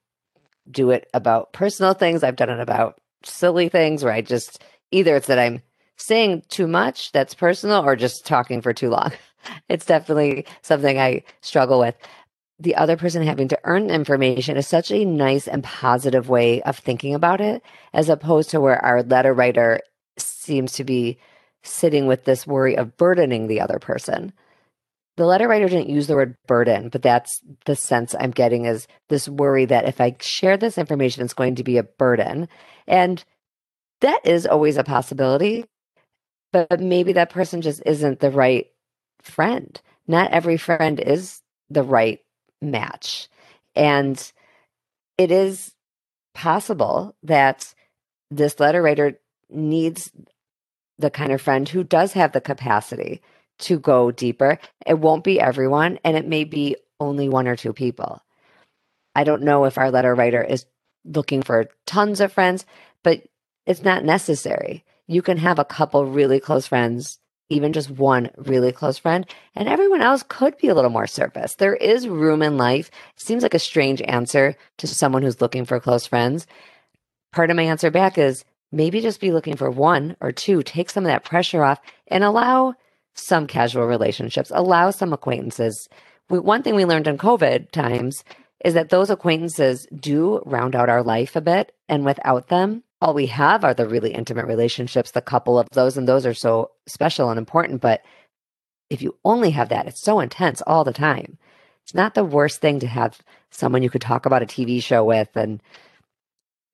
do 0.71 0.91
it 0.91 1.09
about 1.15 1.53
personal 1.53 1.95
things. 1.95 2.23
I've 2.23 2.37
done 2.37 2.51
it 2.51 2.61
about 2.61 3.01
silly 3.25 3.69
things 3.69 4.03
where 4.03 4.13
I 4.13 4.21
just 4.21 4.63
either 4.91 5.17
it's 5.17 5.29
that 5.29 5.39
I'm 5.39 5.63
saying 5.97 6.43
too 6.49 6.67
much 6.67 7.13
that's 7.13 7.35
personal 7.35 7.85
or 7.85 7.95
just 7.95 8.27
talking 8.27 8.61
for 8.61 8.73
too 8.73 8.91
long. 8.91 9.13
It's 9.69 9.87
definitely 9.87 10.47
something 10.63 10.99
I 10.99 11.23
struggle 11.41 11.79
with. 11.79 11.95
The 12.59 12.77
other 12.77 12.97
person 12.97 13.23
having 13.23 13.49
to 13.49 13.59
earn 13.65 13.91
information 13.91 14.57
is 14.57 14.67
such 14.67 14.91
a 14.91 15.05
nice 15.05 15.49
and 15.49 15.65
positive 15.65 16.29
way 16.29 16.61
of 16.63 16.79
thinking 16.79 17.15
about 17.15 17.41
it, 17.41 17.63
as 17.95 18.09
opposed 18.09 18.51
to 18.51 18.61
where 18.61 18.85
our 18.85 19.03
letter 19.03 19.33
writer 19.33 19.81
seems 20.19 20.73
to 20.73 20.85
be 20.85 21.19
sitting 21.63 22.07
with 22.07 22.25
this 22.25 22.47
worry 22.47 22.77
of 22.77 22.97
burdening 22.97 23.47
the 23.47 23.61
other 23.61 23.79
person. 23.79 24.33
The 25.17 25.27
letter 25.27 25.49
writer 25.49 25.69
didn't 25.69 25.89
use 25.89 26.07
the 26.07 26.15
word 26.15 26.37
burden, 26.47 26.89
but 26.89 27.03
that's 27.03 27.41
the 27.65 27.77
sense 27.77 28.15
I'm 28.19 28.31
getting 28.31 28.65
is 28.65 28.87
this 29.09 29.29
worry 29.29 29.65
that 29.67 29.87
if 29.87 30.01
I 30.01 30.17
share 30.21 30.57
this 30.57 30.79
information, 30.79 31.25
it's 31.25 31.35
going 31.35 31.57
to 31.57 31.65
be 31.65 31.79
a 31.79 31.83
burden. 31.83 32.49
And 32.87 33.23
that 34.01 34.21
is 34.25 34.47
always 34.47 34.77
a 34.77 34.85
possibility 34.85 35.67
but 36.53 36.81
maybe 36.81 37.13
that 37.13 37.31
person 37.31 37.63
just 37.63 37.83
isn't 37.87 38.21
the 38.21 38.31
right 38.31 38.67
friend. 39.23 39.81
Not 40.07 40.33
every 40.33 40.57
friend 40.57 40.99
is 40.99 41.43
the 41.69 41.83
right 41.83 42.21
match. 42.61 43.29
And 43.75 44.33
it 45.19 45.31
is 45.31 45.73
possible 46.35 47.17
that 47.23 47.75
this 48.31 48.59
letter 48.61 48.83
writer 48.83 49.19
needs 49.49 50.11
the 50.99 51.11
kind 51.11 51.33
of 51.33 51.41
friend 51.41 51.69
who 51.69 51.83
does 51.85 52.13
have 52.13 52.33
the 52.33 52.41
capacity 52.41 53.23
to 53.61 53.79
go 53.79 54.11
deeper. 54.11 54.59
It 54.87 54.99
won't 54.99 55.25
be 55.25 55.41
everyone, 55.41 55.99
and 56.05 56.17
it 56.17 56.27
may 56.27 56.45
be 56.45 56.77
only 56.99 57.29
one 57.29 57.49
or 57.49 57.57
two 57.57 57.73
people. 57.73 58.23
I 59.15 59.25
don't 59.25 59.43
know 59.43 59.65
if 59.65 59.79
our 59.79 59.91
letter 59.91 60.15
writer 60.15 60.43
is 60.43 60.67
looking 61.05 61.43
for 61.43 61.69
tons 61.87 62.21
of 62.21 62.33
friends, 62.33 62.65
but 63.03 63.23
it's 63.67 63.83
not 63.83 64.05
necessary 64.05 64.85
you 65.11 65.23
can 65.23 65.39
have 65.39 65.59
a 65.59 65.65
couple 65.65 66.07
really 66.07 66.39
close 66.39 66.69
friends, 66.69 67.19
even 67.51 67.73
just 67.73 67.91
one 67.91 68.31
really 68.37 68.73
close 68.73 68.97
friend, 68.97 69.27
and 69.55 69.69
everyone 69.69 70.01
else 70.01 70.25
could 70.27 70.57
be 70.57 70.69
a 70.69 70.75
little 70.75 70.91
more 70.91 71.07
surface. 71.07 71.57
There 71.57 71.75
is 71.75 72.09
room 72.09 72.43
in 72.43 72.57
life. 72.57 72.91
Seems 73.17 73.43
like 73.43 73.55
a 73.55 73.59
strange 73.59 74.01
answer 74.03 74.57
to 74.79 74.87
someone 74.87 75.23
who's 75.23 75.41
looking 75.41 75.65
for 75.65 75.81
close 75.81 76.07
friends. 76.07 76.47
Part 77.33 77.51
of 77.51 77.57
my 77.57 77.65
answer 77.65 77.91
back 77.91 78.17
is 78.17 78.45
maybe 78.73 79.01
just 79.01 79.21
be 79.21 79.33
looking 79.33 79.57
for 79.57 79.71
one 79.71 80.17
or 80.21 80.33
two, 80.33 80.63
take 80.63 80.91
some 80.91 81.05
of 81.05 81.09
that 81.09 81.25
pressure 81.25 81.63
off, 81.63 81.81
and 82.07 82.25
allow 82.25 82.75
some 83.15 83.47
casual 83.47 83.87
relationships, 83.87 84.53
allow 84.55 84.91
some 84.91 85.13
acquaintances. 85.13 85.89
one 86.29 86.63
thing 86.63 86.77
we 86.77 86.85
learned 86.85 87.09
in 87.09 87.19
COVID 87.19 87.73
times 87.73 88.25
is 88.65 88.75
that 88.75 88.91
those 88.91 89.11
acquaintances 89.11 89.87
do 89.95 90.41
round 90.47 90.77
out 90.77 90.89
our 90.89 91.03
life 91.03 91.35
a 91.35 91.41
bit. 91.41 91.73
And 91.89 92.05
without 92.05 92.49
them, 92.49 92.85
all 93.01 93.15
we 93.15 93.27
have 93.27 93.65
are 93.65 93.75
the 93.75 93.89
really 93.89 94.13
intimate 94.13 94.47
relationships, 94.47 95.13
the 95.13 95.23
couple 95.23 95.59
of 95.59 95.69
those, 95.73 95.97
and 95.97 96.07
those 96.07 96.27
are 96.27 96.35
so 96.35 96.71
special 96.87 97.31
and 97.31 97.39
important. 97.39 97.81
But 97.81 98.03
if 98.91 99.01
you 99.01 99.17
only 99.25 99.51
have 99.51 99.71
that, 99.71 99.87
it's 99.87 100.01
so 100.01 100.21
intense 100.21 100.61
all 100.67 100.85
the 100.85 100.93
time. 100.93 101.39
It's 101.85 101.95
not 101.95 102.15
the 102.15 102.25
worst 102.25 102.61
thing 102.61 102.81
to 102.81 102.87
have 102.87 103.19
someone 103.51 103.83
you 103.83 103.91
could 103.91 104.03
talk 104.03 104.27
about 104.27 104.43
a 104.43 104.47
TV 104.47 104.83
show 104.83 105.05
with. 105.05 105.35
And 105.35 105.63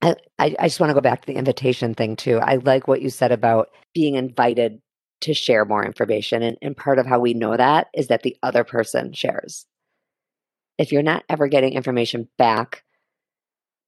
I, 0.03 0.17
I, 0.39 0.51
just 0.69 0.81
want 0.81 0.91
to 0.91 0.95
go 0.95 1.01
back 1.01 1.23
to 1.23 1.27
the 1.27 1.39
invitation 1.39 1.95
thing 1.95 2.17
too. 2.17 2.39
I 2.39 2.57
like 2.57 2.87
what 2.87 3.01
you 3.01 3.09
said 3.09 3.33
about 3.33 3.71
being 3.95 4.17
invited 4.17 4.81
to 5.23 5.33
share 5.33 5.65
more 5.65 5.85
information. 5.85 6.43
And, 6.43 6.59
and 6.61 6.77
part 6.77 6.99
of 6.99 7.07
how 7.07 7.19
we 7.19 7.35
know 7.35 7.57
that 7.57 7.89
is 7.95 8.09
that 8.09 8.23
the 8.23 8.37
other 8.43 8.65
person 8.65 9.13
shares. 9.13 9.65
If 10.77 10.93
you're 10.93 11.03
not 11.03 11.25
ever 11.29 11.49
getting 11.49 11.73
information 11.73 12.29
back, 12.37 12.85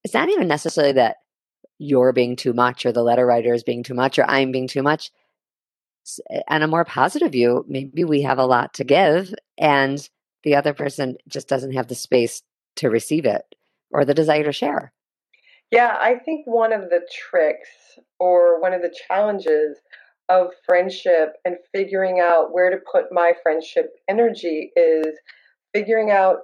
it's 0.04 0.14
not 0.14 0.30
even 0.30 0.48
necessarily 0.48 0.94
that 0.94 1.16
you're 1.78 2.12
being 2.12 2.36
too 2.36 2.52
much 2.52 2.84
or 2.84 2.92
the 2.92 3.02
letter 3.02 3.26
writer 3.26 3.54
is 3.54 3.62
being 3.62 3.82
too 3.82 3.94
much 3.94 4.18
or 4.18 4.28
I'm 4.28 4.52
being 4.52 4.68
too 4.68 4.82
much. 4.82 5.10
Eh, 6.30 6.40
and 6.48 6.62
a 6.62 6.68
more 6.68 6.84
positive 6.84 7.32
view, 7.32 7.64
maybe 7.68 8.04
we 8.04 8.22
have 8.22 8.38
a 8.38 8.46
lot 8.46 8.74
to 8.74 8.84
give 8.84 9.34
and 9.56 10.08
the 10.44 10.54
other 10.54 10.74
person 10.74 11.16
just 11.28 11.48
doesn't 11.48 11.72
have 11.72 11.88
the 11.88 11.94
space 11.94 12.42
to 12.76 12.90
receive 12.90 13.24
it 13.24 13.42
or 13.90 14.04
the 14.04 14.14
desire 14.14 14.44
to 14.44 14.52
share. 14.52 14.92
Yeah, 15.70 15.96
I 16.00 16.14
think 16.14 16.46
one 16.46 16.72
of 16.72 16.88
the 16.88 17.06
tricks 17.12 17.98
or 18.18 18.60
one 18.60 18.72
of 18.72 18.82
the 18.82 18.94
challenges 19.06 19.78
of 20.28 20.48
friendship 20.64 21.34
and 21.44 21.56
figuring 21.74 22.20
out 22.20 22.52
where 22.52 22.70
to 22.70 22.78
put 22.90 23.12
my 23.12 23.32
friendship 23.42 23.94
energy 24.08 24.72
is 24.76 25.06
figuring 25.74 26.10
out 26.10 26.38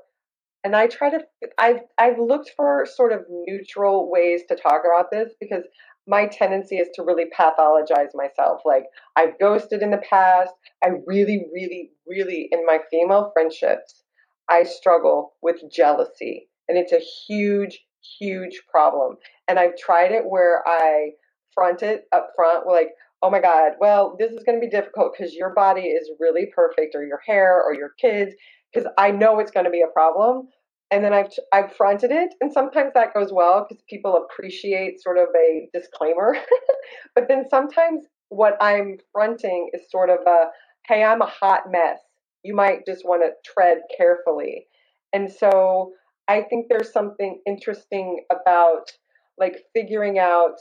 and 0.64 0.74
I 0.74 0.86
try 0.86 1.10
to 1.10 1.20
I've 1.58 1.80
I've 1.98 2.18
looked 2.18 2.50
for 2.56 2.86
sort 2.86 3.12
of 3.12 3.20
neutral 3.30 4.10
ways 4.10 4.42
to 4.48 4.56
talk 4.56 4.82
about 4.84 5.10
this 5.12 5.34
because 5.40 5.64
my 6.06 6.26
tendency 6.26 6.76
is 6.76 6.88
to 6.94 7.02
really 7.02 7.26
pathologize 7.38 8.10
myself. 8.14 8.62
Like 8.64 8.84
I've 9.16 9.38
ghosted 9.38 9.82
in 9.82 9.90
the 9.90 10.02
past. 10.08 10.52
I 10.82 10.88
really, 11.06 11.46
really, 11.52 11.90
really 12.06 12.48
in 12.50 12.66
my 12.66 12.78
female 12.90 13.30
friendships, 13.32 14.02
I 14.50 14.64
struggle 14.64 15.34
with 15.42 15.62
jealousy. 15.72 16.48
And 16.68 16.78
it's 16.78 16.92
a 16.92 17.00
huge, 17.26 17.84
huge 18.18 18.62
problem. 18.70 19.16
And 19.48 19.58
I've 19.58 19.76
tried 19.76 20.12
it 20.12 20.24
where 20.26 20.62
I 20.66 21.10
front 21.54 21.82
it 21.82 22.04
up 22.12 22.30
front, 22.36 22.66
like, 22.66 22.88
oh 23.22 23.30
my 23.30 23.40
God, 23.40 23.72
well, 23.80 24.16
this 24.18 24.32
is 24.32 24.44
to 24.60 24.66
be 24.66 24.70
difficult 24.70 25.14
because 25.16 25.34
your 25.34 25.54
body 25.54 25.82
is 25.82 26.10
really 26.20 26.50
perfect, 26.54 26.94
or 26.94 27.04
your 27.04 27.20
hair, 27.26 27.62
or 27.62 27.74
your 27.74 27.92
kids, 27.98 28.34
because 28.72 28.90
I 28.98 29.10
know 29.12 29.38
it's 29.38 29.50
to 29.64 29.70
be 29.70 29.82
a 29.82 29.92
problem. 29.92 30.48
And 30.94 31.02
then 31.02 31.12
I've 31.12 31.32
I've 31.52 31.74
fronted 31.74 32.12
it, 32.12 32.34
and 32.40 32.52
sometimes 32.52 32.92
that 32.94 33.12
goes 33.12 33.32
well 33.32 33.66
because 33.68 33.82
people 33.90 34.16
appreciate 34.16 35.02
sort 35.02 35.18
of 35.18 35.26
a 35.36 35.68
disclaimer. 35.74 36.36
but 37.16 37.26
then 37.26 37.46
sometimes 37.50 38.04
what 38.28 38.56
I'm 38.60 38.98
fronting 39.10 39.70
is 39.72 39.90
sort 39.90 40.08
of 40.08 40.18
a, 40.24 40.50
hey, 40.86 41.02
I'm 41.02 41.20
a 41.20 41.26
hot 41.26 41.62
mess. 41.68 41.98
You 42.44 42.54
might 42.54 42.86
just 42.86 43.04
want 43.04 43.24
to 43.24 43.32
tread 43.44 43.78
carefully. 43.96 44.68
And 45.12 45.32
so 45.32 45.94
I 46.28 46.42
think 46.42 46.66
there's 46.68 46.92
something 46.92 47.40
interesting 47.44 48.20
about 48.30 48.92
like 49.36 49.64
figuring 49.74 50.20
out, 50.20 50.58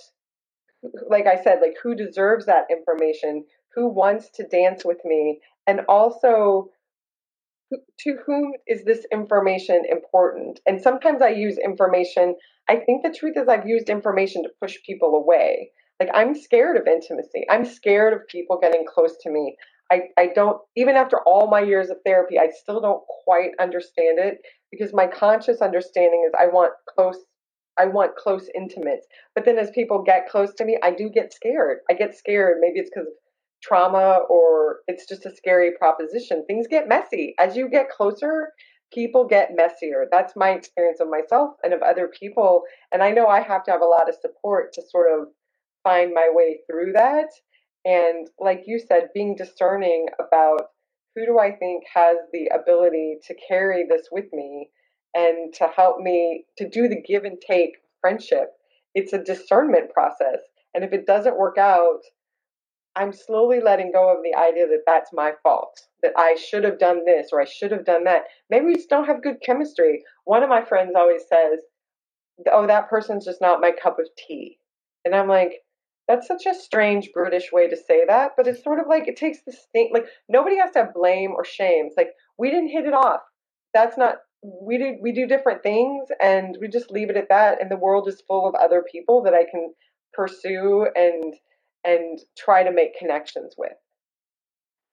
like 1.12 1.28
I 1.28 1.44
said, 1.44 1.60
like 1.62 1.76
who 1.84 1.94
deserves 1.94 2.48
that 2.48 2.66
information, 2.72 3.46
who 3.76 3.88
wants 3.88 4.32
to 4.32 4.48
dance 4.48 4.84
with 4.84 5.00
me, 5.06 5.42
and 5.68 5.82
also 5.88 6.70
to 8.00 8.18
whom 8.26 8.54
is 8.68 8.84
this 8.86 9.06
information 9.12 9.84
important? 9.90 10.60
And 10.66 10.82
sometimes 10.82 11.22
I 11.22 11.30
use 11.30 11.58
information. 11.58 12.36
I 12.70 12.78
think 12.78 13.04
the 13.04 13.16
truth 13.18 13.36
is, 13.38 13.48
I've 13.48 13.68
used 13.68 13.90
information 13.90 14.44
to 14.44 14.50
push 14.62 14.78
people 14.86 15.16
away. 15.16 15.72
Like, 16.00 16.10
I'm 16.14 16.36
scared 16.36 16.78
of 16.78 16.88
intimacy. 16.88 17.46
I'm 17.50 17.66
scared 17.66 18.14
of 18.14 18.28
people 18.28 18.60
getting 18.62 18.86
close 18.86 19.16
to 19.22 19.30
me. 19.30 19.56
I, 19.92 20.04
I 20.18 20.30
don't, 20.34 20.58
even 20.76 20.96
after 20.96 21.20
all 21.26 21.50
my 21.50 21.62
years 21.62 21.90
of 21.90 21.98
therapy, 22.06 22.40
I 22.40 22.50
still 22.62 22.82
don't 22.82 23.04
quite 23.26 23.52
understand 23.60 24.18
it 24.20 24.40
because 24.72 24.94
my 24.94 25.08
conscious 25.08 25.62
understanding 25.62 26.26
is 26.28 26.34
I 26.40 26.48
want 26.48 26.74
close 26.96 27.18
I 27.78 27.86
want 27.86 28.16
close 28.16 28.50
intimates. 28.56 29.08
But 29.34 29.46
then 29.46 29.58
as 29.58 29.72
people 29.72 30.04
get 30.04 30.30
close 30.30 30.54
to 30.56 30.66
me, 30.66 30.78
I 30.84 30.92
do 30.92 31.10
get 31.10 31.34
scared. 31.34 31.80
I 31.90 31.94
get 31.94 32.16
scared. 32.16 32.58
Maybe 32.62 32.80
it's 32.80 32.92
because 32.94 33.08
trauma 33.64 34.20
or 34.30 34.80
it's 34.88 35.08
just 35.08 35.26
a 35.26 35.36
scary 35.36 35.72
proposition. 35.80 36.46
Things 36.46 36.68
get 36.70 36.88
messy. 36.88 37.34
As 37.40 37.56
you 37.56 37.70
get 37.70 37.90
closer, 37.90 38.50
people 38.94 39.26
get 39.26 39.56
messier. 39.56 40.06
That's 40.12 40.36
my 40.36 40.50
experience 40.50 41.00
of 41.00 41.10
myself 41.10 41.52
and 41.64 41.74
of 41.74 41.82
other 41.82 42.12
people. 42.20 42.64
And 42.92 43.02
I 43.02 43.12
know 43.12 43.28
I 43.28 43.42
have 43.42 43.64
to 43.66 43.72
have 43.72 43.82
a 43.82 43.86
lot 43.86 44.10
of 44.10 44.16
support 44.22 44.74
to 44.74 44.82
sort 44.90 45.08
of 45.12 45.28
find 45.84 46.14
my 46.14 46.30
way 46.32 46.60
through 46.70 46.94
that. 46.94 47.30
And 47.86 48.28
like 48.40 48.64
you 48.66 48.80
said, 48.80 49.10
being 49.14 49.36
discerning 49.36 50.08
about 50.20 50.68
who 51.16 51.26
do 51.26 51.40
I 51.40 51.52
think 51.52 51.84
has 51.94 52.18
the 52.32 52.50
ability 52.54 53.18
to 53.28 53.36
carry 53.48 53.86
this 53.90 54.08
with 54.12 54.26
me 54.32 54.70
and 55.14 55.54
to 55.56 55.68
help 55.76 56.00
me 56.00 56.46
to 56.58 56.68
do 56.68 56.88
the 56.88 57.02
give 57.02 57.24
and 57.24 57.38
take 57.46 57.72
friendship. 58.02 58.50
It's 58.96 59.14
a 59.14 59.24
discernment 59.24 59.92
process. 59.92 60.40
And 60.74 60.84
if 60.84 60.92
it 60.92 61.06
doesn't 61.06 61.38
work 61.38 61.58
out, 61.58 62.02
I'm 62.96 63.12
slowly 63.14 63.60
letting 63.60 63.92
go 63.92 64.10
of 64.16 64.24
the 64.24 64.36
idea 64.38 64.68
that 64.68 64.84
that's 64.86 65.12
my 65.14 65.34
fault, 65.42 65.80
that 66.04 66.14
I 66.18 66.36
should 66.36 66.64
have 66.64 66.80
done 66.80 67.06
this 67.06 67.30
or 67.32 67.42
I 67.42 67.46
should 67.46 67.72
have 67.72 67.86
done 67.86 68.04
that. 68.04 68.24
Maybe 68.50 68.66
we 68.66 68.76
just 68.76 68.90
don't 68.90 69.06
have 69.08 69.24
good 69.24 69.42
chemistry. 69.44 70.04
One 70.26 70.44
of 70.44 70.50
my 70.50 70.64
friends 70.64 70.94
always 70.96 71.24
says, 71.28 71.60
Oh, 72.52 72.68
that 72.68 72.90
person's 72.90 73.26
just 73.26 73.42
not 73.42 73.62
my 73.62 73.72
cup 73.72 74.00
of 74.00 74.08
tea. 74.18 74.58
And 75.06 75.16
I'm 75.16 75.28
like, 75.28 75.54
that's 76.08 76.28
such 76.28 76.46
a 76.46 76.54
strange, 76.54 77.12
brutish 77.14 77.52
way 77.52 77.68
to 77.70 77.78
say 77.78 78.06
that, 78.08 78.32
but 78.36 78.48
it's 78.48 78.64
sort 78.64 78.80
of 78.80 78.88
like 78.88 79.08
it 79.08 79.16
takes 79.16 79.40
the 79.46 79.54
sting. 79.54 79.92
Like 79.94 80.06
nobody 80.28 80.58
has 80.58 80.72
to 80.72 80.80
have 80.80 80.94
blame 80.94 81.32
or 81.32 81.46
shame. 81.46 81.86
It's 81.88 81.98
like 81.98 82.12
we 82.38 82.50
didn't 82.50 82.72
hit 82.72 82.86
it 82.86 82.94
off. 82.94 83.22
That's 83.74 83.98
not 83.98 84.18
we 84.44 84.78
do 84.78 84.98
we 85.02 85.14
do 85.14 85.26
different 85.26 85.64
things, 85.64 86.10
and 86.22 86.58
we 86.60 86.68
just 86.68 86.92
leave 86.92 87.10
it 87.10 87.16
at 87.16 87.30
that. 87.30 87.62
And 87.62 87.72
the 87.72 87.78
world 87.78 88.08
is 88.10 88.22
full 88.28 88.48
of 88.48 88.56
other 88.56 88.84
people 88.92 89.24
that 89.24 89.34
I 89.34 89.46
can 89.50 89.74
pursue 90.14 90.88
and 90.96 91.34
and 91.84 92.20
try 92.38 92.64
to 92.64 92.72
make 92.72 92.98
connections 92.98 93.56
with. 93.58 93.74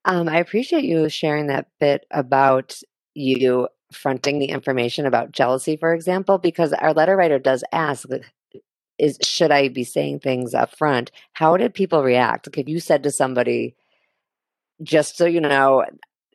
Um, 0.04 0.28
I 0.28 0.38
appreciate 0.38 0.84
you 0.84 1.08
sharing 1.08 1.48
that 1.48 1.68
bit 1.78 2.06
about 2.10 2.80
you 3.14 3.68
fronting 3.92 4.38
the 4.38 4.46
information 4.46 5.04
about 5.04 5.32
jealousy, 5.32 5.76
for 5.76 5.92
example, 5.92 6.38
because 6.38 6.72
our 6.72 6.92
letter 6.94 7.16
writer 7.16 7.38
does 7.38 7.64
ask, 7.72 8.08
"Is 8.98 9.18
should 9.22 9.50
I 9.50 9.68
be 9.68 9.84
saying 9.84 10.20
things 10.20 10.54
up 10.54 10.74
front?" 10.76 11.10
How 11.32 11.56
did 11.56 11.74
people 11.74 12.02
react? 12.02 12.46
Like 12.46 12.58
if 12.58 12.68
you 12.68 12.80
said 12.80 13.02
to 13.02 13.10
somebody, 13.10 13.74
"Just 14.82 15.16
so 15.16 15.26
you 15.26 15.40
know, 15.40 15.84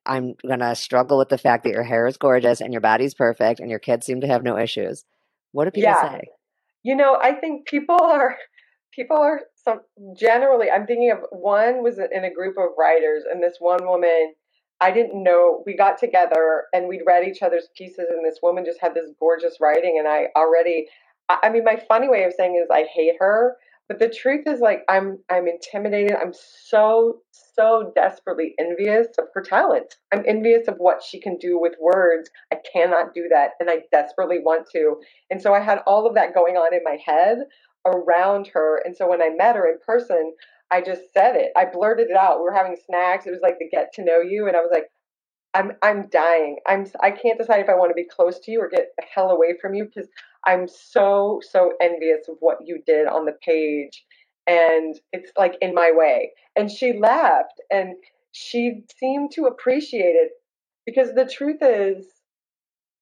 I'm 0.06 0.36
gonna 0.48 0.76
struggle 0.76 1.18
with 1.18 1.30
the 1.30 1.38
fact 1.38 1.64
that 1.64 1.72
your 1.72 1.84
hair 1.84 2.06
is 2.08 2.18
gorgeous 2.18 2.62
and 2.62 2.74
your 2.74 2.82
body's 2.82 3.14
perfect 3.14 3.60
and 3.60 3.70
your 3.70 3.80
kids 3.80 4.06
seem 4.06 4.22
to 4.22 4.28
have 4.28 4.44
no 4.44 4.58
issues," 4.58 5.06
what 5.54 5.66
do 5.66 5.72
people 5.72 5.90
yeah. 5.90 6.12
say? 6.12 6.30
You 6.84 6.96
know, 6.96 7.18
I 7.20 7.34
think 7.34 7.66
people 7.68 8.00
are 8.00 8.38
people 8.96 9.18
are 9.18 9.42
some 9.56 9.82
generally 10.18 10.70
i'm 10.72 10.86
thinking 10.86 11.12
of 11.12 11.20
one 11.32 11.84
was 11.84 12.00
in 12.00 12.24
a 12.24 12.34
group 12.34 12.56
of 12.58 12.70
writers 12.78 13.24
and 13.30 13.44
this 13.44 13.58
one 13.60 13.86
woman 13.86 14.34
i 14.82 14.92
didn't 14.92 15.22
know 15.22 15.64
we 15.66 15.76
got 15.76 15.98
together 15.98 16.64
and 16.74 16.88
we'd 16.88 17.04
read 17.06 17.28
each 17.28 17.42
other's 17.42 17.70
pieces 17.78 18.06
and 18.10 18.26
this 18.26 18.40
woman 18.42 18.66
just 18.66 18.80
had 18.82 18.94
this 18.94 19.12
gorgeous 19.20 19.58
writing 19.60 19.98
and 20.00 20.08
i 20.08 20.28
already 20.36 20.86
i 21.30 21.50
mean 21.50 21.64
my 21.64 21.82
funny 21.88 22.08
way 22.10 22.24
of 22.24 22.34
saying 22.38 22.62
is 22.62 22.70
i 22.72 22.86
hate 22.94 23.16
her 23.20 23.56
but 23.88 24.00
the 24.00 24.10
truth 24.10 24.46
is 24.48 24.60
like 24.60 24.82
i'm 24.90 25.20
i'm 25.32 25.48
intimidated 25.48 26.16
i'm 26.22 26.34
so 26.34 27.20
so 27.56 27.92
desperately 27.96 28.54
envious 28.60 29.08
of 29.18 29.26
her 29.34 29.42
talent. 29.42 29.96
I'm 30.14 30.24
envious 30.28 30.68
of 30.68 30.76
what 30.78 31.02
she 31.02 31.22
can 31.22 31.38
do 31.38 31.58
with 31.60 31.74
words. 31.80 32.30
I 32.52 32.58
cannot 32.74 33.14
do 33.14 33.30
that 33.32 33.52
and 33.60 33.70
i 33.70 33.78
desperately 33.92 34.40
want 34.40 34.68
to. 34.74 34.98
And 35.32 35.42
so 35.42 35.54
i 35.54 35.60
had 35.62 35.80
all 35.88 36.08
of 36.08 36.16
that 36.16 36.34
going 36.34 36.56
on 36.58 36.74
in 36.74 36.82
my 36.84 36.98
head 37.06 37.40
around 37.86 38.48
her. 38.48 38.82
And 38.86 38.96
so 38.96 39.10
when 39.10 39.22
I 39.22 39.30
met 39.30 39.56
her 39.56 39.68
in 39.68 39.80
person, 39.86 40.34
I 40.72 40.82
just 40.82 41.14
said 41.14 41.36
it. 41.36 41.52
I 41.56 41.66
blurted 41.66 42.10
it 42.10 42.18
out. 42.18 42.40
We 42.40 42.44
were 42.46 42.54
having 42.54 42.78
snacks. 42.86 43.26
It 43.26 43.32
was 43.32 43.42
like 43.42 43.60
the 43.60 43.70
get 43.70 43.94
to 43.96 44.04
know 44.06 44.20
you. 44.20 44.48
And 44.48 44.56
I 44.58 44.62
was 44.62 44.72
like, 44.72 44.90
I'm 45.54 45.74
I'm 45.82 46.08
dying. 46.10 46.58
I'm 46.68 46.86
I 47.02 47.12
can't 47.12 47.40
decide 47.40 47.62
if 47.62 47.70
I 47.70 47.76
want 47.76 47.90
to 47.92 47.96
be 47.96 48.08
close 48.08 48.40
to 48.42 48.52
you 48.52 48.62
or 48.62 48.70
get 48.70 48.90
the 48.98 49.06
hell 49.14 49.32
away 49.32 49.58
from 49.62 49.74
you 49.74 49.86
because 49.86 50.10
I'm 50.46 50.68
so 50.68 51.42
so 51.50 51.74
envious 51.82 52.28
of 52.30 52.38
what 52.42 52.60
you 52.66 52.82
did 52.86 53.08
on 53.08 53.26
the 53.26 53.38
page 53.44 54.06
and 54.48 54.96
it's 55.14 55.32
like 55.38 55.56
in 55.62 55.74
my 55.74 55.92
way. 55.94 56.32
And 56.56 56.70
she 56.72 56.94
laughed 57.00 57.62
and 57.72 57.96
she 58.34 58.84
seemed 59.00 59.32
to 59.34 59.46
appreciate 59.46 60.16
it 60.16 60.32
because 60.86 61.14
the 61.14 61.26
truth 61.26 61.60
is 61.62 62.06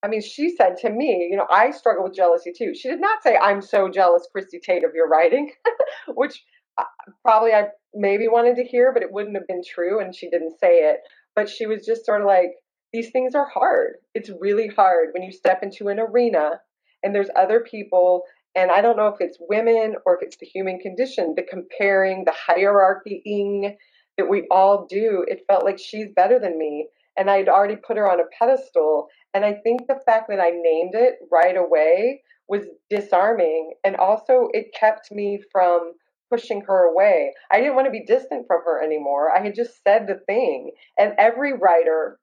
I 0.03 0.10
mean, 0.10 0.22
she 0.22 0.53
said 0.55 0.75
to 0.81 0.89
me, 0.89 1.29
you 1.31 1.38
know, 1.38 1.48
I 1.50 1.72
struggle 1.72 2.03
with 2.03 2.13
jealousy 2.15 2.51
too. 2.55 2.75
She 2.75 2.89
did 2.89 3.00
not 3.00 3.24
say, 3.24 3.38
I'm 3.38 3.62
so 3.62 3.89
jealous, 3.89 4.27
Christie 4.31 4.60
Tate, 4.60 4.83
of 4.83 4.93
your 4.93 5.07
writing, 5.07 5.51
which 6.10 6.43
uh, 6.77 6.83
probably 7.22 7.53
I 7.53 7.67
maybe 7.93 8.27
wanted 8.27 8.57
to 8.57 8.65
hear, 8.65 8.91
but 8.93 9.01
it 9.01 9.13
wouldn't 9.13 9.38
have 9.38 9.48
been 9.48 9.62
true. 9.65 10.01
And 10.01 10.13
she 10.13 10.29
didn't 10.29 10.60
say 10.60 10.89
it. 10.89 10.98
But 11.36 11.48
she 11.50 11.65
was 11.65 11.86
just 11.86 12.05
sort 12.05 12.22
of 12.22 12.27
like, 12.27 12.51
these 12.91 13.12
things 13.12 13.33
are 13.33 13.48
hard. 13.48 13.93
It's 14.13 14.29
really 14.39 14.67
hard 14.67 15.10
when 15.13 15.24
you 15.24 15.31
step 15.31 15.63
into 15.63 15.88
an 15.88 16.00
arena 16.00 16.60
and 17.01 17.15
there's 17.15 17.29
other 17.36 17.62
people. 17.62 18.24
And 18.55 18.72
I 18.72 18.81
don't 18.81 18.98
know 18.98 19.07
if 19.07 19.19
it's 19.19 19.38
women 19.39 19.95
or 20.05 20.15
if 20.15 20.22
it's 20.22 20.38
the 20.38 20.45
human 20.45 20.79
condition, 20.79 21.33
the 21.36 21.43
comparing, 21.43 22.25
the 22.25 22.33
hierarchying 22.33 23.77
that 24.17 24.29
we 24.29 24.48
all 24.51 24.86
do. 24.88 25.25
It 25.27 25.45
felt 25.48 25.63
like 25.63 25.79
she's 25.79 26.07
better 26.15 26.39
than 26.39 26.57
me. 26.57 26.88
And 27.17 27.29
I'd 27.29 27.50
already 27.50 27.75
put 27.75 27.98
her 27.98 28.10
on 28.10 28.20
a 28.20 28.24
pedestal 28.39 29.08
and 29.34 29.43
I 29.43 29.53
think 29.53 29.88
the 29.88 30.00
fact 30.05 30.27
that 30.29 30.39
I 30.39 30.51
named 30.51 30.93
it 30.93 31.15
right 31.32 31.58
away 31.58 32.22
was 32.48 32.65
disarming. 32.89 33.74
And 33.84 33.96
also, 33.96 34.50
it 34.53 34.67
kept 34.79 35.12
me 35.12 35.41
from 35.51 35.93
pushing 36.32 36.62
her 36.67 36.91
away. 36.91 37.34
I 37.51 37.60
didn't 37.60 37.75
want 37.75 37.88
to 37.88 37.91
be 37.91 38.05
distant 38.05 38.46
from 38.48 38.62
her 38.65 38.84
anymore. 38.84 39.32
I 39.36 39.43
had 39.43 39.55
just 39.55 39.82
said 39.84 40.08
the 40.08 40.20
thing. 40.27 40.72
And 41.00 41.13
every 41.17 41.53
writer, 41.53 42.20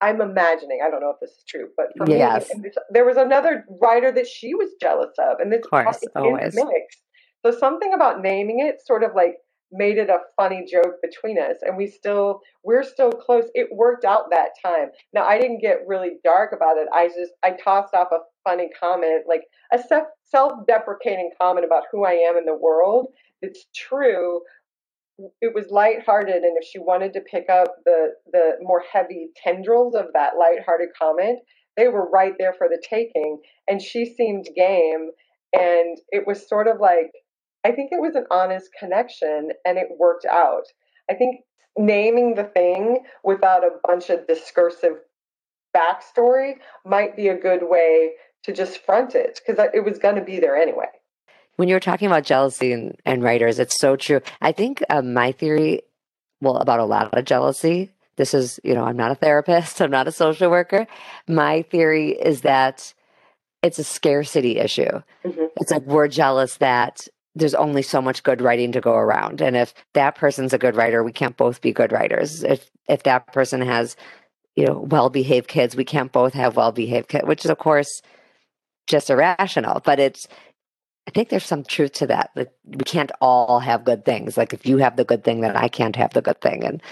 I'm 0.00 0.20
imagining, 0.20 0.80
I 0.84 0.90
don't 0.90 1.00
know 1.00 1.10
if 1.10 1.20
this 1.20 1.30
is 1.30 1.44
true, 1.48 1.68
but 1.76 1.86
for 1.96 2.08
yes. 2.08 2.48
me, 2.54 2.70
there 2.90 3.04
was 3.04 3.16
another 3.16 3.64
writer 3.82 4.12
that 4.12 4.26
she 4.26 4.54
was 4.54 4.70
jealous 4.80 5.10
of. 5.18 5.40
And 5.40 5.52
this 5.52 5.62
of 5.64 5.70
course, 5.70 6.00
always. 6.14 6.54
mixed. 6.54 7.02
So 7.44 7.50
something 7.50 7.92
about 7.92 8.20
naming 8.20 8.60
it 8.60 8.86
sort 8.86 9.02
of 9.02 9.12
like 9.16 9.36
made 9.72 9.98
it 9.98 10.10
a 10.10 10.18
funny 10.36 10.66
joke 10.70 10.96
between 11.02 11.38
us 11.38 11.56
and 11.62 11.76
we 11.76 11.86
still 11.86 12.40
we're 12.64 12.82
still 12.82 13.10
close. 13.10 13.44
It 13.54 13.68
worked 13.72 14.04
out 14.04 14.30
that 14.30 14.50
time. 14.62 14.88
Now 15.12 15.24
i 15.24 15.38
didn't 15.38 15.60
get 15.60 15.86
really 15.86 16.16
dark 16.24 16.52
about 16.52 16.76
it. 16.76 16.88
I 16.92 17.08
just 17.08 17.32
i 17.42 17.52
tossed 17.52 17.94
off 17.94 18.08
a 18.12 18.18
funny 18.48 18.68
comment 18.78 19.24
like 19.28 19.42
a 19.72 19.78
self-deprecating 20.26 21.30
comment 21.40 21.66
about 21.66 21.84
who 21.92 22.04
i 22.04 22.12
am 22.12 22.36
in 22.36 22.44
the 22.44 22.56
world. 22.56 23.08
It's 23.42 23.66
true. 23.74 24.40
It 25.40 25.54
was 25.54 25.66
lighthearted 25.70 26.42
and 26.42 26.56
if 26.60 26.66
she 26.66 26.78
wanted 26.78 27.12
to 27.14 27.20
pick 27.20 27.48
up 27.50 27.68
the 27.84 28.14
the 28.32 28.52
more 28.60 28.82
heavy 28.92 29.28
tendrils 29.42 29.94
of 29.94 30.06
that 30.14 30.32
lighthearted 30.38 30.88
comment 30.98 31.40
they 31.76 31.88
were 31.88 32.10
right 32.10 32.34
there 32.38 32.52
for 32.52 32.68
the 32.68 32.82
taking. 32.88 33.40
And 33.68 33.80
she 33.80 34.04
seemed 34.04 34.48
game 34.54 35.10
and 35.52 35.98
it 36.10 36.26
was 36.26 36.48
sort 36.48 36.68
of 36.68 36.80
like 36.80 37.12
I 37.64 37.72
think 37.72 37.90
it 37.92 38.00
was 38.00 38.14
an 38.14 38.26
honest 38.30 38.70
connection 38.78 39.50
and 39.64 39.78
it 39.78 39.88
worked 39.98 40.24
out. 40.24 40.64
I 41.10 41.14
think 41.14 41.40
naming 41.76 42.34
the 42.34 42.44
thing 42.44 43.04
without 43.22 43.64
a 43.64 43.78
bunch 43.86 44.10
of 44.10 44.26
discursive 44.26 44.96
backstory 45.74 46.54
might 46.84 47.16
be 47.16 47.28
a 47.28 47.38
good 47.38 47.60
way 47.62 48.12
to 48.44 48.52
just 48.52 48.84
front 48.84 49.14
it 49.14 49.40
because 49.46 49.64
it 49.74 49.84
was 49.84 49.98
going 49.98 50.16
to 50.16 50.22
be 50.24 50.40
there 50.40 50.56
anyway. 50.56 50.86
When 51.56 51.68
you 51.68 51.74
were 51.74 51.80
talking 51.80 52.06
about 52.06 52.24
jealousy 52.24 52.72
and, 52.72 52.96
and 53.04 53.22
writers, 53.22 53.58
it's 53.58 53.78
so 53.78 53.96
true. 53.96 54.20
I 54.40 54.52
think 54.52 54.82
uh, 54.88 55.02
my 55.02 55.32
theory, 55.32 55.82
well, 56.40 56.56
about 56.56 56.80
a 56.80 56.84
lot 56.84 57.12
of 57.12 57.24
jealousy, 57.26 57.90
this 58.16 58.32
is, 58.32 58.58
you 58.64 58.74
know, 58.74 58.84
I'm 58.84 58.96
not 58.96 59.10
a 59.10 59.14
therapist, 59.14 59.80
I'm 59.82 59.90
not 59.90 60.08
a 60.08 60.12
social 60.12 60.50
worker. 60.50 60.86
My 61.28 61.62
theory 61.62 62.12
is 62.12 62.40
that 62.42 62.94
it's 63.62 63.78
a 63.78 63.84
scarcity 63.84 64.58
issue. 64.58 65.02
Mm-hmm. 65.24 65.44
It's 65.56 65.70
like 65.70 65.82
we're 65.82 66.08
jealous 66.08 66.56
that 66.56 67.06
there's 67.34 67.54
only 67.54 67.82
so 67.82 68.02
much 68.02 68.22
good 68.22 68.40
writing 68.40 68.72
to 68.72 68.80
go 68.80 68.94
around. 68.94 69.40
And 69.40 69.56
if 69.56 69.72
that 69.94 70.16
person's 70.16 70.52
a 70.52 70.58
good 70.58 70.76
writer 70.76 71.02
we 71.02 71.12
can't 71.12 71.36
both 71.36 71.60
be 71.60 71.72
good 71.72 71.92
writers. 71.92 72.42
If 72.42 72.70
if 72.88 73.02
that 73.04 73.32
person 73.32 73.60
has 73.60 73.96
you 74.56 74.66
know 74.66 74.80
well-behaved 74.80 75.48
kids 75.48 75.76
we 75.76 75.84
can't 75.84 76.12
both 76.12 76.34
have 76.34 76.56
well-behaved 76.56 77.08
kids 77.08 77.26
which 77.26 77.44
is 77.44 77.50
of 77.50 77.58
course 77.58 78.02
just 78.86 79.10
irrational. 79.10 79.80
But 79.80 80.00
it's 80.00 80.26
i 81.06 81.10
think 81.12 81.28
there's 81.28 81.44
some 81.44 81.64
truth 81.64 81.92
to 81.94 82.06
that. 82.08 82.30
That 82.34 82.54
we 82.64 82.84
can't 82.84 83.12
all 83.20 83.60
have 83.60 83.84
good 83.84 84.04
things. 84.04 84.36
Like 84.36 84.52
if 84.52 84.66
you 84.66 84.78
have 84.78 84.96
the 84.96 85.04
good 85.04 85.24
thing 85.24 85.40
then 85.40 85.56
i 85.56 85.68
can't 85.68 85.96
have 85.96 86.12
the 86.12 86.22
good 86.22 86.40
thing. 86.40 86.64
And 86.64 86.82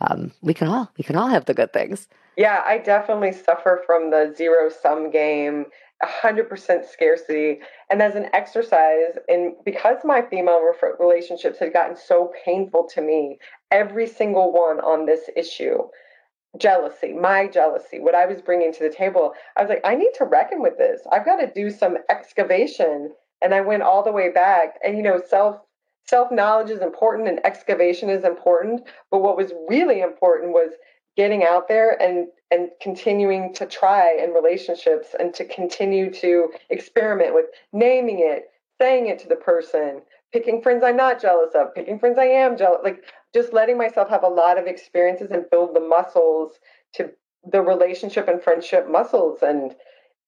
um, 0.00 0.30
we 0.42 0.54
can 0.54 0.68
all 0.68 0.90
we 0.96 1.04
can 1.04 1.16
all 1.16 1.28
have 1.28 1.46
the 1.46 1.54
good 1.54 1.72
things 1.72 2.06
yeah 2.38 2.62
i 2.66 2.78
definitely 2.78 3.32
suffer 3.32 3.82
from 3.86 4.10
the 4.10 4.32
zero 4.36 4.70
sum 4.70 5.10
game 5.10 5.66
100% 6.02 6.84
scarcity. 6.88 7.58
And 7.90 8.00
as 8.00 8.14
an 8.14 8.28
exercise 8.32 9.18
and 9.28 9.54
because 9.64 9.98
my 10.04 10.22
female 10.22 10.60
relationships 11.00 11.58
had 11.58 11.72
gotten 11.72 11.96
so 11.96 12.32
painful 12.44 12.88
to 12.94 13.00
me 13.02 13.38
every 13.70 14.06
single 14.06 14.52
one 14.52 14.80
on 14.80 15.06
this 15.06 15.28
issue 15.36 15.78
jealousy 16.56 17.12
my 17.12 17.46
jealousy 17.46 18.00
what 18.00 18.14
i 18.14 18.24
was 18.24 18.40
bringing 18.40 18.72
to 18.72 18.82
the 18.82 18.94
table 18.94 19.34
i 19.56 19.62
was 19.62 19.68
like 19.68 19.82
i 19.84 19.94
need 19.94 20.12
to 20.14 20.24
reckon 20.24 20.62
with 20.62 20.78
this. 20.78 21.00
I've 21.12 21.24
got 21.24 21.36
to 21.36 21.52
do 21.54 21.70
some 21.70 21.98
excavation. 22.08 23.12
And 23.42 23.54
i 23.54 23.60
went 23.60 23.82
all 23.82 24.02
the 24.02 24.12
way 24.12 24.30
back. 24.30 24.78
And 24.84 24.96
you 24.96 25.02
know 25.02 25.20
self 25.28 25.56
self 26.06 26.30
knowledge 26.32 26.70
is 26.70 26.80
important 26.80 27.28
and 27.28 27.44
excavation 27.44 28.08
is 28.08 28.24
important. 28.24 28.82
But 29.10 29.20
what 29.20 29.36
was 29.36 29.52
really 29.68 30.00
important 30.00 30.52
was 30.52 30.72
getting 31.18 31.44
out 31.44 31.66
there 31.66 32.00
and 32.00 32.28
and 32.50 32.70
continuing 32.80 33.52
to 33.52 33.66
try 33.66 34.16
in 34.22 34.30
relationships 34.30 35.08
and 35.18 35.34
to 35.34 35.44
continue 35.44 36.10
to 36.10 36.48
experiment 36.70 37.34
with 37.34 37.46
naming 37.72 38.20
it 38.20 38.44
saying 38.80 39.08
it 39.08 39.18
to 39.18 39.28
the 39.28 39.36
person 39.36 40.00
picking 40.32 40.62
friends 40.62 40.84
i'm 40.84 40.96
not 40.96 41.20
jealous 41.20 41.50
of 41.56 41.74
picking 41.74 41.98
friends 41.98 42.18
i 42.18 42.24
am 42.24 42.56
jealous 42.56 42.80
like 42.84 43.02
just 43.34 43.52
letting 43.52 43.76
myself 43.76 44.08
have 44.08 44.22
a 44.22 44.28
lot 44.28 44.58
of 44.58 44.66
experiences 44.66 45.32
and 45.32 45.50
build 45.50 45.74
the 45.74 45.80
muscles 45.80 46.52
to 46.94 47.10
the 47.52 47.60
relationship 47.60 48.26
and 48.26 48.42
friendship 48.42 48.88
muscles. 48.90 49.38
And 49.42 49.74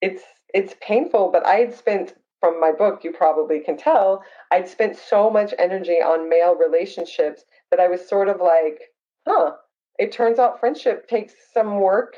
it's 0.01 0.23
it's 0.53 0.75
painful 0.81 1.31
but 1.31 1.47
i 1.47 1.57
had 1.57 1.75
spent 1.75 2.15
from 2.41 2.59
my 2.59 2.73
book 2.73 3.05
you 3.05 3.13
probably 3.13 3.61
can 3.61 3.77
tell 3.77 4.25
i'd 4.51 4.67
spent 4.67 4.97
so 4.97 5.31
much 5.31 5.53
energy 5.59 6.01
on 6.01 6.29
male 6.29 6.57
relationships 6.57 7.45
that 7.71 7.79
i 7.79 7.87
was 7.87 8.09
sort 8.09 8.29
of 8.29 8.41
like 8.41 8.81
huh 9.29 9.53
it 10.01 10.13
turns 10.13 10.39
out 10.39 10.59
friendship 10.59 11.07
takes 11.09 11.35
some 11.55 11.79
work. 11.79 12.15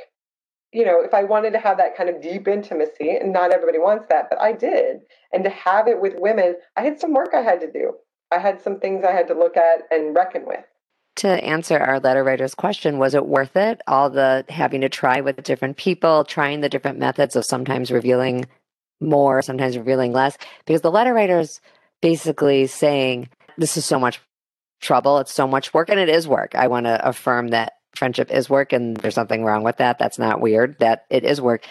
You 0.73 0.87
know 0.87 1.03
if 1.03 1.13
i 1.13 1.23
wanted 1.23 1.53
to 1.53 1.59
have 1.59 1.77
that 1.77 1.97
kind 1.97 2.09
of 2.09 2.23
deep 2.23 2.49
intimacy 2.49 3.11
and 3.11 3.33
not 3.33 3.53
everybody 3.53 3.79
wants 3.79 4.07
that 4.09 4.29
but 4.31 4.41
i 4.41 4.53
did. 4.53 5.01
And 5.33 5.45
to 5.45 5.51
have 5.51 5.87
it 5.89 6.01
with 6.01 6.15
women 6.17 6.57
i 6.77 6.83
had 6.83 6.99
some 6.99 7.13
work 7.13 7.31
i 7.35 7.43
had 7.43 7.61
to 7.61 7.71
do. 7.71 7.93
I 8.31 8.39
had 8.39 8.63
some 8.63 8.81
things 8.81 9.05
i 9.05 9.13
had 9.13 9.29
to 9.29 9.35
look 9.35 9.57
at 9.57 9.83
and 9.91 10.15
reckon 10.15 10.47
with. 10.47 10.65
To 11.17 11.29
answer 11.29 11.77
our 11.77 12.01
letter 12.01 12.25
writer's 12.25 12.55
question 12.55 12.99
was 12.99 13.15
it 13.15 13.27
worth 13.27 13.55
it? 13.57 13.83
All 13.87 14.09
the 14.09 14.47
having 14.49 14.81
to 14.81 14.89
try 14.89 15.21
with 15.21 15.43
different 15.43 15.77
people 15.77 16.25
trying 16.25 16.63
the 16.63 16.71
different 16.71 16.99
methods 16.99 17.37
of 17.37 17.45
sometimes 17.45 17.91
revealing 17.91 18.47
more 19.03 19.43
sometimes 19.43 19.77
revealing 19.77 20.13
less. 20.13 20.39
Because 20.65 20.81
the 20.81 20.91
letter 20.91 21.13
writer's 21.13 21.61
basically 22.01 22.67
saying 22.67 23.29
this 23.59 23.77
is 23.77 23.85
so 23.85 23.99
much 23.99 24.21
trouble. 24.83 25.19
It's 25.19 25.33
so 25.33 25.47
much 25.47 25.73
work 25.73 25.89
and 25.89 25.99
it 25.99 26.11
is 26.11 26.29
work. 26.29 26.55
I 26.55 26.67
want 26.67 26.85
to 26.85 27.09
affirm 27.09 27.49
that 27.49 27.75
friendship 27.95 28.31
is 28.31 28.51
work 28.51 28.73
and 28.73 28.97
there's 28.99 29.17
nothing 29.17 29.45
wrong 29.45 29.63
with 29.63 29.79
that. 29.79 29.99
That's 29.99 30.19
not 30.19 30.41
weird, 30.41 30.79
that 30.81 31.07
it 31.09 31.25
is 31.25 31.41
work. 31.41 31.65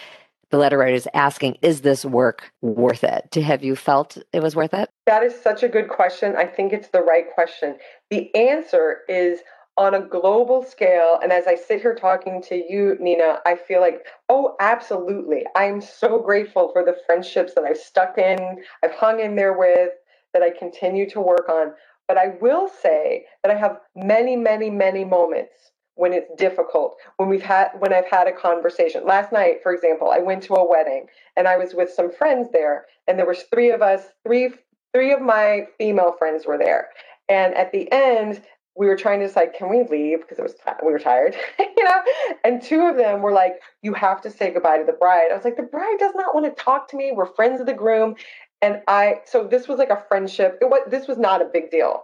The 0.50 0.58
letter 0.58 0.78
writer 0.78 0.96
is 0.96 1.08
asking, 1.14 1.58
is 1.62 1.82
this 1.82 2.04
work 2.04 2.52
worth 2.62 3.04
it? 3.04 3.32
To 3.32 3.42
have 3.42 3.64
you 3.64 3.76
felt 3.76 4.18
it 4.34 4.42
was 4.42 4.56
worth 4.56 4.74
it? 4.74 4.90
That 5.06 5.24
is 5.24 5.40
such 5.40 5.64
a 5.64 5.70
good 5.70 5.88
question. 5.88 6.36
I 6.36 6.46
think 6.46 6.74
it's 6.74 6.90
the 6.90 7.02
right 7.02 7.26
question. 7.34 7.78
The 8.10 8.34
answer 8.36 9.00
is 9.08 9.40
on 9.78 9.94
a 9.94 10.02
global 10.02 10.64
scale. 10.64 11.20
And 11.24 11.32
as 11.32 11.48
I 11.48 11.56
sit 11.56 11.82
here 11.82 11.96
talking 11.96 12.42
to 12.44 12.56
you, 12.56 12.98
Nina, 13.00 13.40
I 13.46 13.56
feel 13.56 13.80
like, 13.80 14.06
oh, 14.28 14.56
absolutely. 14.60 15.46
I'm 15.56 15.80
so 15.80 16.20
grateful 16.20 16.70
for 16.74 16.84
the 16.84 16.98
friendships 17.06 17.54
that 17.56 17.64
I've 17.64 17.78
stuck 17.78 18.18
in, 18.18 18.58
I've 18.84 18.94
hung 18.94 19.22
in 19.22 19.38
there 19.38 19.58
with, 19.58 19.92
that 20.34 20.44
I 20.44 20.50
continue 20.50 21.10
to 21.12 21.22
work 21.22 21.48
on. 21.50 21.74
But 22.12 22.18
I 22.18 22.34
will 22.42 22.68
say 22.68 23.24
that 23.42 23.56
I 23.56 23.58
have 23.58 23.80
many, 23.96 24.36
many, 24.36 24.70
many 24.70 25.06
moments 25.06 25.54
when 25.96 26.12
it's 26.12 26.30
difficult 26.38 26.98
when 27.16 27.30
we've 27.30 27.42
had 27.42 27.70
when 27.80 27.94
i've 27.94 28.10
had 28.10 28.28
a 28.28 28.34
conversation. 28.34 29.06
Last 29.06 29.32
night 29.32 29.64
for 29.64 29.74
example 29.74 30.10
i 30.10 30.20
went 30.20 30.44
to 30.44 30.56
a 30.56 30.70
wedding 30.70 31.06
and 31.38 31.48
i 31.48 31.56
was 31.56 31.74
with 31.74 31.90
some 31.90 32.12
friends 32.12 32.50
there 32.52 32.86
and 33.08 33.18
there 33.18 33.26
was 33.26 33.44
three 33.54 33.72
of 33.72 33.82
us 33.82 34.02
three 34.26 34.50
three 34.94 35.14
of 35.14 35.22
my 35.22 35.68
female 35.78 36.14
friends 36.20 36.46
were 36.46 36.58
there. 36.58 36.90
And 37.30 37.54
at 37.56 37.72
the 37.72 37.90
end 37.94 38.42
we 38.76 38.88
were 38.88 38.98
trying 38.98 39.22
to 39.22 39.28
decide 39.28 39.54
can 39.54 39.70
we 39.70 39.84
leave? 39.90 40.20
Because 40.20 40.38
it 40.38 40.44
was 40.44 40.56
we 40.86 40.92
were 40.92 41.00
tired 41.00 41.38
you 41.60 41.84
know? 41.84 42.02
And 42.44 42.62
two 42.62 42.82
of 42.82 42.98
them 42.98 43.22
were 43.22 43.32
like 43.32 43.54
you 43.84 43.94
have 43.94 44.22
to 44.24 44.30
say 44.30 44.52
goodbye 44.52 44.80
to 44.80 44.86
the 44.86 45.00
bride. 45.00 45.30
I 45.32 45.36
was 45.36 45.46
like 45.46 45.56
the 45.56 45.64
bride 45.64 45.96
does 45.98 46.14
not 46.16 46.36
want 46.36 46.46
to 46.46 46.62
talk 46.62 46.90
to 46.90 46.98
me. 46.98 47.14
We're 47.16 47.34
friends 47.34 47.62
of 47.62 47.68
the 47.68 47.74
groom 47.74 48.16
and 48.62 48.82
i 48.88 49.20
so 49.26 49.46
this 49.46 49.68
was 49.68 49.80
like 49.80 49.90
a 49.90 50.04
friendship 50.08 50.58
it 50.62 50.66
was 50.66 50.82
this 50.90 51.08
was 51.08 51.18
not 51.18 51.42
a 51.42 51.50
big 51.52 51.70
deal 51.72 52.04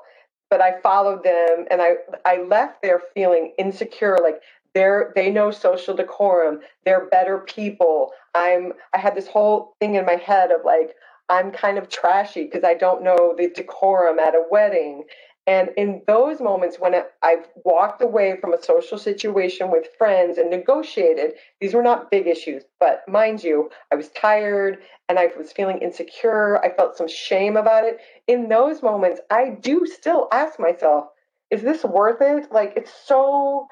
but 0.49 0.61
I 0.61 0.79
followed 0.81 1.23
them 1.23 1.65
and 1.69 1.81
I 1.81 1.95
I 2.25 2.43
left 2.43 2.81
there 2.81 3.01
feeling 3.13 3.53
insecure 3.57 4.17
like 4.21 4.41
they're 4.73 5.11
they 5.15 5.29
know 5.29 5.51
social 5.51 5.95
decorum 5.95 6.61
they're 6.85 7.07
better 7.07 7.39
people. 7.39 8.11
I'm 8.35 8.73
I 8.93 8.99
had 8.99 9.15
this 9.15 9.27
whole 9.27 9.75
thing 9.79 9.95
in 9.95 10.05
my 10.05 10.15
head 10.15 10.51
of 10.51 10.61
like 10.63 10.95
I'm 11.29 11.51
kind 11.51 11.77
of 11.77 11.89
trashy 11.89 12.45
because 12.45 12.63
I 12.63 12.73
don't 12.73 13.03
know 13.03 13.35
the 13.37 13.49
decorum 13.49 14.19
at 14.19 14.35
a 14.35 14.43
wedding 14.49 15.03
and 15.47 15.69
in 15.77 16.01
those 16.07 16.41
moments 16.41 16.77
when 16.77 16.93
I've 17.23 17.47
walked 17.63 18.01
away 18.01 18.36
from 18.41 18.53
a 18.53 18.62
social 18.62 18.97
situation 18.97 19.71
with 19.71 19.88
friends 19.97 20.38
and 20.38 20.49
negotiated, 20.49 21.36
these 21.62 21.73
were 21.73 21.81
not 21.81 22.12
big 22.12 22.27
issues, 22.27 22.63
but 22.81 23.07
mind 23.07 23.41
you, 23.41 23.69
I 23.89 23.95
was 23.95 24.10
tired 24.10 24.79
and 25.07 25.17
I 25.17 25.29
was 25.38 25.53
feeling 25.53 25.77
insecure. 25.77 26.57
I 26.63 26.75
felt 26.75 26.97
some 26.97 27.07
shame 27.07 27.55
about 27.55 27.86
it. 27.86 27.99
In 28.27 28.49
those 28.49 28.83
moments, 28.83 29.21
I 29.31 29.51
do 29.62 29.86
still 29.86 30.27
ask 30.33 30.60
myself, 30.60 31.05
is 31.49 31.62
this 31.62 31.86
worth 31.86 32.21
it? 32.21 32.51
Like, 32.51 32.73
it's 32.75 32.93
so 33.05 33.69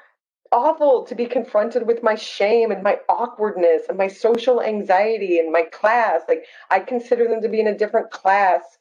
awful 0.52 1.04
to 1.04 1.14
be 1.14 1.26
confronted 1.26 1.86
with 1.86 2.02
my 2.02 2.14
shame 2.14 2.70
and 2.70 2.82
my 2.82 2.98
awkwardness 3.10 3.82
and 3.90 3.98
my 3.98 4.08
social 4.08 4.62
anxiety 4.62 5.38
and 5.38 5.52
my 5.52 5.62
class. 5.62 6.22
Like, 6.26 6.46
I 6.70 6.80
consider 6.80 7.28
them 7.28 7.42
to 7.42 7.50
be 7.50 7.60
in 7.60 7.66
a 7.66 7.76
different 7.76 8.10
class 8.10 8.75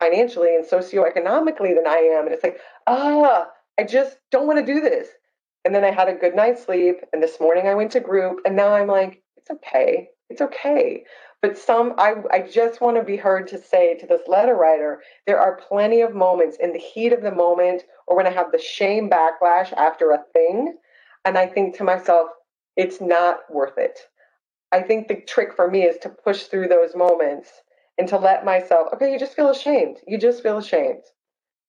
financially 0.00 0.54
and 0.54 0.64
socioeconomically 0.64 1.74
than 1.74 1.86
I 1.86 2.16
am. 2.16 2.26
And 2.26 2.34
it's 2.34 2.44
like, 2.44 2.58
ah, 2.86 3.46
I 3.78 3.84
just 3.84 4.18
don't 4.30 4.46
want 4.46 4.58
to 4.58 4.72
do 4.72 4.80
this. 4.80 5.08
And 5.64 5.74
then 5.74 5.84
I 5.84 5.90
had 5.90 6.08
a 6.08 6.14
good 6.14 6.34
night's 6.34 6.64
sleep. 6.64 6.96
And 7.12 7.22
this 7.22 7.40
morning 7.40 7.66
I 7.66 7.74
went 7.74 7.92
to 7.92 8.00
group. 8.00 8.40
And 8.44 8.56
now 8.56 8.74
I'm 8.74 8.88
like, 8.88 9.22
it's 9.36 9.50
okay. 9.50 10.08
It's 10.28 10.40
okay. 10.40 11.04
But 11.42 11.58
some, 11.58 11.94
I, 11.98 12.14
I 12.32 12.40
just 12.40 12.80
want 12.80 12.96
to 12.96 13.02
be 13.02 13.16
heard 13.16 13.46
to 13.48 13.62
say 13.62 13.96
to 13.98 14.06
this 14.06 14.22
letter 14.26 14.54
writer, 14.54 15.02
there 15.26 15.38
are 15.38 15.60
plenty 15.68 16.00
of 16.00 16.14
moments 16.14 16.56
in 16.60 16.72
the 16.72 16.78
heat 16.78 17.12
of 17.12 17.22
the 17.22 17.34
moment 17.34 17.82
or 18.06 18.16
when 18.16 18.26
I 18.26 18.30
have 18.30 18.52
the 18.52 18.58
shame 18.58 19.10
backlash 19.10 19.72
after 19.74 20.10
a 20.10 20.24
thing. 20.32 20.76
And 21.24 21.36
I 21.36 21.46
think 21.46 21.76
to 21.76 21.84
myself, 21.84 22.28
it's 22.76 23.00
not 23.00 23.40
worth 23.50 23.78
it. 23.78 23.98
I 24.72 24.82
think 24.82 25.08
the 25.08 25.20
trick 25.20 25.54
for 25.54 25.70
me 25.70 25.82
is 25.82 25.98
to 25.98 26.08
push 26.08 26.44
through 26.44 26.68
those 26.68 26.96
moments 26.96 27.50
and 27.98 28.08
to 28.08 28.18
let 28.18 28.44
myself, 28.44 28.88
okay, 28.94 29.12
you 29.12 29.18
just 29.18 29.34
feel 29.34 29.50
ashamed. 29.50 29.98
You 30.06 30.18
just 30.18 30.42
feel 30.42 30.58
ashamed. 30.58 31.02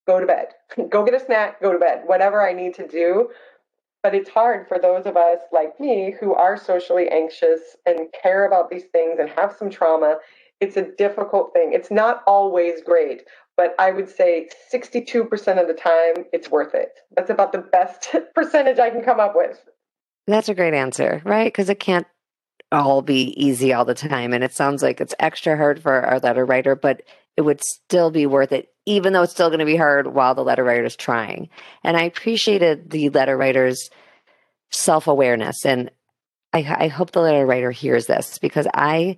Go 0.05 0.19
to 0.19 0.25
bed. 0.25 0.47
go 0.89 1.03
get 1.03 1.13
a 1.13 1.23
snack, 1.23 1.61
go 1.61 1.71
to 1.71 1.79
bed, 1.79 2.03
whatever 2.05 2.47
I 2.47 2.53
need 2.53 2.73
to 2.75 2.87
do. 2.87 3.29
But 4.03 4.13
it's 4.15 4.29
hard 4.29 4.67
for 4.67 4.79
those 4.79 5.05
of 5.05 5.17
us 5.17 5.39
like 5.51 5.79
me 5.79 6.15
who 6.19 6.33
are 6.33 6.55
socially 6.55 7.09
anxious 7.09 7.75
and 7.85 8.07
care 8.21 8.45
about 8.45 8.69
these 8.69 8.85
things 8.91 9.17
and 9.19 9.29
have 9.29 9.55
some 9.57 9.69
trauma. 9.69 10.17
It's 10.61 10.77
a 10.77 10.91
difficult 10.97 11.51
thing. 11.53 11.71
It's 11.73 11.91
not 11.91 12.23
always 12.25 12.81
great, 12.81 13.23
but 13.57 13.75
I 13.79 13.91
would 13.91 14.09
say 14.09 14.49
62% 14.73 15.27
of 15.59 15.67
the 15.67 15.73
time 15.73 16.25
it's 16.31 16.49
worth 16.49 16.73
it. 16.73 16.91
That's 17.15 17.29
about 17.29 17.51
the 17.51 17.59
best 17.59 18.15
percentage 18.35 18.79
I 18.79 18.89
can 18.89 19.03
come 19.03 19.19
up 19.19 19.33
with. 19.35 19.59
That's 20.25 20.49
a 20.49 20.55
great 20.55 20.73
answer, 20.73 21.21
right? 21.25 21.47
Because 21.47 21.69
it 21.69 21.79
can't 21.79 22.07
all 22.71 23.01
be 23.01 23.34
easy 23.41 23.73
all 23.73 23.86
the 23.86 23.93
time. 23.93 24.34
And 24.34 24.43
it 24.43 24.53
sounds 24.53 24.84
like 24.84 24.99
it's 24.99 25.15
extra 25.19 25.56
hard 25.56 25.82
for 25.82 26.01
our 26.01 26.19
letter 26.19 26.45
writer, 26.45 26.75
but 26.75 27.03
it 27.36 27.41
would 27.41 27.63
still 27.63 28.12
be 28.12 28.25
worth 28.25 28.51
it, 28.51 28.73
even 28.86 29.13
though 29.13 29.23
it's 29.23 29.34
still 29.34 29.49
going 29.49 29.60
to 29.60 29.65
be 29.65 29.77
hard 29.77 30.08
while 30.08 30.36
the 30.36 30.43
letter 30.43 30.63
writer 30.63 30.86
is 30.86 30.95
trying. 30.95 31.49
And 31.84 31.95
I 31.95 32.03
appreciated 32.03 32.89
the 32.89 33.10
letter 33.10 33.38
writer's 33.38 33.89
self 34.71 35.08
awareness. 35.08 35.65
And 35.65 35.91
I, 36.51 36.60
I 36.80 36.88
hope 36.88 37.12
the 37.12 37.21
letter 37.21 37.45
writer 37.45 37.71
hears 37.71 38.08
this 38.08 38.39
because 38.39 38.67
I 38.73 39.17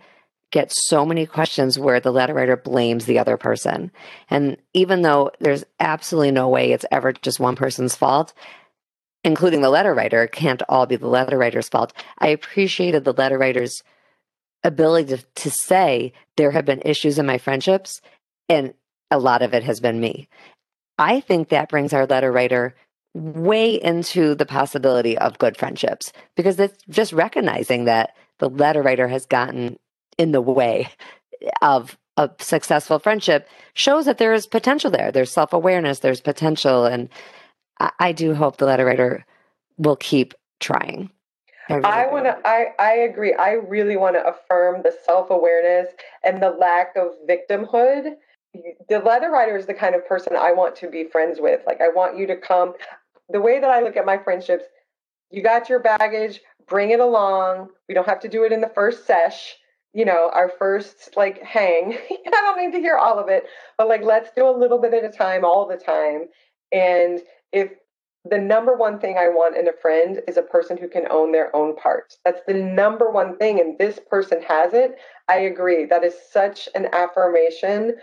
get 0.52 0.72
so 0.72 1.06
many 1.06 1.26
questions 1.26 1.78
where 1.78 2.00
the 2.00 2.12
letter 2.12 2.34
writer 2.34 2.58
blames 2.58 3.06
the 3.06 3.20
other 3.20 3.38
person. 3.38 3.92
And 4.30 4.58
even 4.74 5.04
though 5.04 5.32
there's 5.40 5.64
absolutely 5.80 6.32
no 6.32 6.50
way 6.50 6.72
it's 6.72 6.86
ever 6.92 7.14
just 7.14 7.40
one 7.40 7.56
person's 7.56 7.96
fault, 7.96 8.34
including 9.24 9.62
the 9.62 9.70
letter 9.70 9.94
writer, 9.94 10.28
can't 10.28 10.62
all 10.70 10.86
be 10.86 10.96
the 10.96 11.08
letter 11.08 11.38
writer's 11.38 11.70
fault. 11.70 11.94
I 12.18 12.30
appreciated 12.30 13.04
the 13.04 13.14
letter 13.14 13.38
writer's 13.38 13.84
ability 14.64 15.16
to, 15.16 15.24
to 15.36 15.50
say 15.50 16.14
there 16.38 16.52
have 16.52 16.66
been 16.66 16.82
issues 16.84 17.20
in 17.20 17.26
my 17.26 17.38
friendships, 17.38 18.02
and 18.48 18.74
a 19.12 19.20
lot 19.20 19.42
of 19.42 19.54
it 19.54 19.64
has 19.64 19.80
been 19.80 20.00
me. 20.00 20.28
I 20.98 21.22
think 21.22 21.50
that 21.50 21.70
brings 21.70 21.94
our 21.94 22.06
letter 22.06 22.32
writer 22.32 22.76
way 23.14 23.74
into 23.74 24.36
the 24.36 24.46
possibility 24.46 25.18
of 25.18 25.40
good 25.40 25.58
friendships 25.58 26.12
because 26.36 26.60
it's 26.60 26.84
just 26.90 27.12
recognizing 27.12 27.86
that 27.86 28.16
the 28.38 28.50
letter 28.50 28.82
writer 28.82 29.08
has 29.08 29.26
gotten 29.26 29.78
in 30.18 30.32
the 30.32 30.42
way 30.42 30.90
of 31.62 31.98
a 32.18 32.30
successful 32.40 33.00
friendship 33.00 33.48
shows 33.74 34.06
that 34.06 34.18
there 34.18 34.34
is 34.34 34.46
potential 34.46 34.92
there. 34.92 35.12
There's 35.12 35.32
self 35.32 35.54
awareness, 35.54 36.00
there's 36.00 36.22
potential. 36.22 36.86
And 36.86 37.10
I, 37.80 37.92
I 38.00 38.12
do 38.12 38.34
hope 38.34 38.58
the 38.58 38.66
letter 38.66 38.86
writer 38.86 39.26
will 39.78 39.96
keep 39.96 40.34
trying. 40.60 41.10
I, 41.70 41.74
really 41.76 41.86
I 41.86 42.08
want 42.08 42.26
to. 42.26 42.38
I 42.46 42.68
I 42.80 42.94
agree. 42.94 43.34
I 43.34 43.52
really 43.54 43.96
want 43.96 44.16
to 44.16 44.26
affirm 44.26 44.82
the 44.84 44.94
self 45.06 45.30
awareness 45.30 45.94
and 46.24 46.42
the 46.42 46.50
lack 46.50 46.96
of 46.96 47.10
victimhood. 47.28 48.16
The 48.90 49.00
letter 49.00 49.30
writer 49.30 49.56
is 49.56 49.68
the 49.68 49.76
kind 49.76 49.94
of 49.94 50.08
person 50.08 50.36
I 50.36 50.52
want 50.52 50.76
to 50.78 50.90
be 50.90 51.04
friends 51.04 51.40
with. 51.40 51.62
Like 51.68 51.82
I 51.82 51.90
want 51.90 52.18
you 52.18 52.26
to 52.28 52.36
come. 52.36 52.74
The 53.30 53.40
way 53.40 53.60
that 53.60 53.70
I 53.70 53.82
look 53.82 53.96
at 53.96 54.06
my 54.06 54.18
friendships, 54.18 54.64
you 55.30 55.44
got 55.44 55.70
your 55.70 55.80
baggage, 55.80 56.42
bring 56.68 56.90
it 56.90 57.00
along. 57.00 57.70
We 57.88 57.94
don't 57.94 58.08
have 58.08 58.20
to 58.22 58.28
do 58.28 58.44
it 58.44 58.52
in 58.52 58.62
the 58.62 58.72
first 58.74 59.06
sesh. 59.06 59.56
You 59.94 60.06
know, 60.06 60.32
our 60.34 60.50
first 60.50 61.16
like 61.16 61.42
hang. 61.44 61.96
I 62.12 62.30
don't 62.30 62.64
need 62.64 62.76
to 62.76 62.82
hear 62.82 62.98
all 62.98 63.20
of 63.20 63.30
it, 63.30 63.44
but 63.78 63.88
like 63.88 64.02
let's 64.02 64.32
do 64.36 64.48
a 64.48 64.58
little 64.58 64.80
bit 64.80 64.96
at 64.96 65.04
a 65.04 65.16
time, 65.16 65.46
all 65.46 65.68
the 65.68 65.78
time. 65.78 66.26
And 66.72 67.20
if 67.52 67.72
the 68.30 68.38
number 68.38 68.76
one 68.76 69.00
thing 69.00 69.18
I 69.18 69.30
want 69.30 69.58
in 69.58 69.68
a 69.68 69.74
friend 69.82 70.22
is 70.28 70.38
a 70.38 70.42
person 70.42 70.78
who 70.78 70.88
can 70.88 71.08
own 71.10 71.32
their 71.32 71.56
own 71.56 71.76
parts. 71.76 72.20
That's 72.26 72.42
the 72.48 72.54
number 72.54 73.10
one 73.10 73.38
thing, 73.38 73.60
and 73.60 73.78
this 73.78 74.00
person 74.10 74.42
has 74.48 74.74
it. 74.74 74.96
I 75.28 75.40
agree. 75.40 75.86
That 75.86 76.04
is 76.04 76.16
such 76.32 76.68
an 76.76 76.88
affirmation 76.94 77.96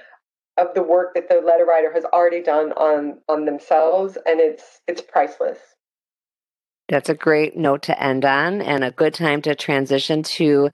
of 0.57 0.69
the 0.75 0.83
work 0.83 1.15
that 1.15 1.29
the 1.29 1.43
letter 1.47 1.67
writer 1.67 1.93
has 1.93 2.05
already 2.07 2.43
done 2.43 2.73
on 2.73 3.19
on 3.29 3.45
themselves, 3.45 4.17
and 4.27 4.41
it's 4.41 4.81
it's 4.89 5.03
priceless. 5.03 5.59
That's 6.89 7.09
a 7.09 7.15
great 7.15 7.57
note 7.57 7.83
to 7.83 8.03
end 8.03 8.25
on, 8.25 8.63
and 8.63 8.85
a 8.85 8.91
good 8.91 9.13
time 9.13 9.43
to 9.43 9.55
transition 9.55 10.23
to 10.23 10.71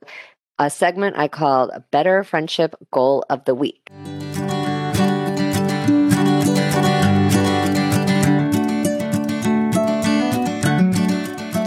a 0.58 0.70
segment 0.70 1.16
I 1.18 1.26
called 1.26 1.72
Better 1.90 2.22
Friendship 2.22 2.76
Goal 2.92 3.24
of 3.28 3.44
the 3.44 3.54
Week. 3.54 3.90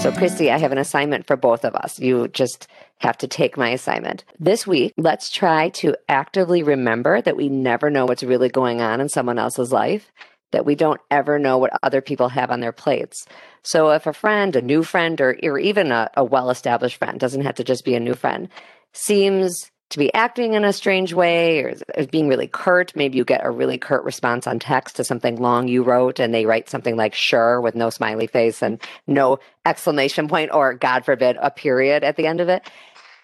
So, 0.06 0.12
Christie, 0.12 0.52
I 0.52 0.60
have 0.60 0.72
an 0.72 0.78
assignment 0.78 1.26
for 1.26 1.36
both 1.36 1.66
of 1.66 1.74
us. 1.74 2.00
You 2.00 2.28
just 2.28 2.68
have 3.00 3.18
to 3.18 3.28
take 3.28 3.58
my 3.58 3.70
assignment. 3.70 4.24
This 4.40 4.68
week, 4.68 4.94
let's 4.98 5.32
try 5.32 5.70
to 5.70 5.96
actively 6.08 6.62
remember 6.62 7.24
that 7.24 7.36
we 7.36 7.50
never 7.50 7.90
know 7.90 8.06
what's 8.06 8.22
really 8.22 8.50
going 8.50 8.82
on 8.82 9.02
in 9.02 9.10
someone 9.10 9.40
else's 9.40 9.72
life, 9.72 10.12
that 10.52 10.64
we 10.64 10.76
don't 10.76 11.02
ever 11.10 11.40
know 11.40 11.58
what 11.58 11.80
other 11.82 12.02
people 12.02 12.30
have 12.30 12.52
on 12.52 12.60
their 12.60 12.72
plates. 12.72 13.26
So, 13.64 13.90
if 13.90 14.06
a 14.06 14.14
friend, 14.14 14.56
a 14.56 14.62
new 14.62 14.84
friend, 14.84 15.20
or, 15.20 15.40
or 15.42 15.58
even 15.58 15.92
a, 15.92 16.12
a 16.16 16.24
well 16.24 16.52
established 16.52 16.98
friend, 16.98 17.20
doesn't 17.20 17.42
have 17.42 17.56
to 17.56 17.64
just 17.64 17.84
be 17.84 17.96
a 17.96 18.00
new 18.00 18.14
friend, 18.14 18.50
seems 18.94 19.72
to 19.92 20.00
be 20.00 20.14
acting 20.14 20.54
in 20.54 20.66
a 20.66 20.74
strange 20.74 21.14
way 21.14 21.60
or 21.60 21.76
being 22.12 22.28
really 22.28 22.48
curt. 22.48 22.96
Maybe 22.96 23.18
you 23.18 23.26
get 23.26 23.46
a 23.46 23.52
really 23.52 23.78
curt 23.78 24.04
response 24.04 24.48
on 24.48 24.60
text 24.60 24.96
to 24.96 25.04
something 25.04 25.38
long 25.38 25.68
you 25.68 25.84
wrote 25.84 26.20
and 26.20 26.34
they 26.34 26.46
write 26.46 26.70
something 26.70 26.96
like 26.96 27.14
sure 27.14 27.62
with 27.62 27.76
no 27.76 27.90
smiley 27.90 28.28
face 28.28 28.64
and 28.64 28.82
no 29.06 29.40
exclamation 29.66 30.28
point 30.28 30.52
or, 30.52 30.74
God 30.74 31.06
forbid, 31.06 31.38
a 31.40 31.52
period 31.52 32.04
at 32.04 32.16
the 32.16 32.26
end 32.26 32.42
of 32.42 32.50
it. 32.50 32.68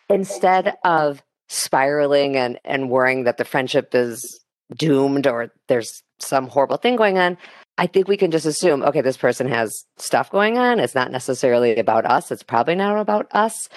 Instead 0.09 0.75
of 0.83 1.23
spiraling 1.49 2.37
and, 2.37 2.59
and 2.63 2.89
worrying 2.89 3.23
that 3.23 3.37
the 3.37 3.45
friendship 3.45 3.95
is 3.95 4.39
doomed 4.77 5.27
or 5.27 5.51
there's 5.67 6.03
some 6.19 6.47
horrible 6.47 6.77
thing 6.77 6.95
going 6.95 7.17
on, 7.17 7.37
I 7.77 7.87
think 7.87 8.07
we 8.07 8.17
can 8.17 8.29
just 8.29 8.45
assume, 8.45 8.83
okay, 8.83 9.01
this 9.01 9.17
person 9.17 9.47
has 9.47 9.85
stuff 9.97 10.29
going 10.29 10.57
on. 10.57 10.79
It's 10.79 10.93
not 10.93 11.11
necessarily 11.11 11.77
about 11.77 12.05
us. 12.05 12.31
It's 12.31 12.43
probably 12.43 12.75
not 12.75 12.99
about 12.99 13.27
us 13.31 13.67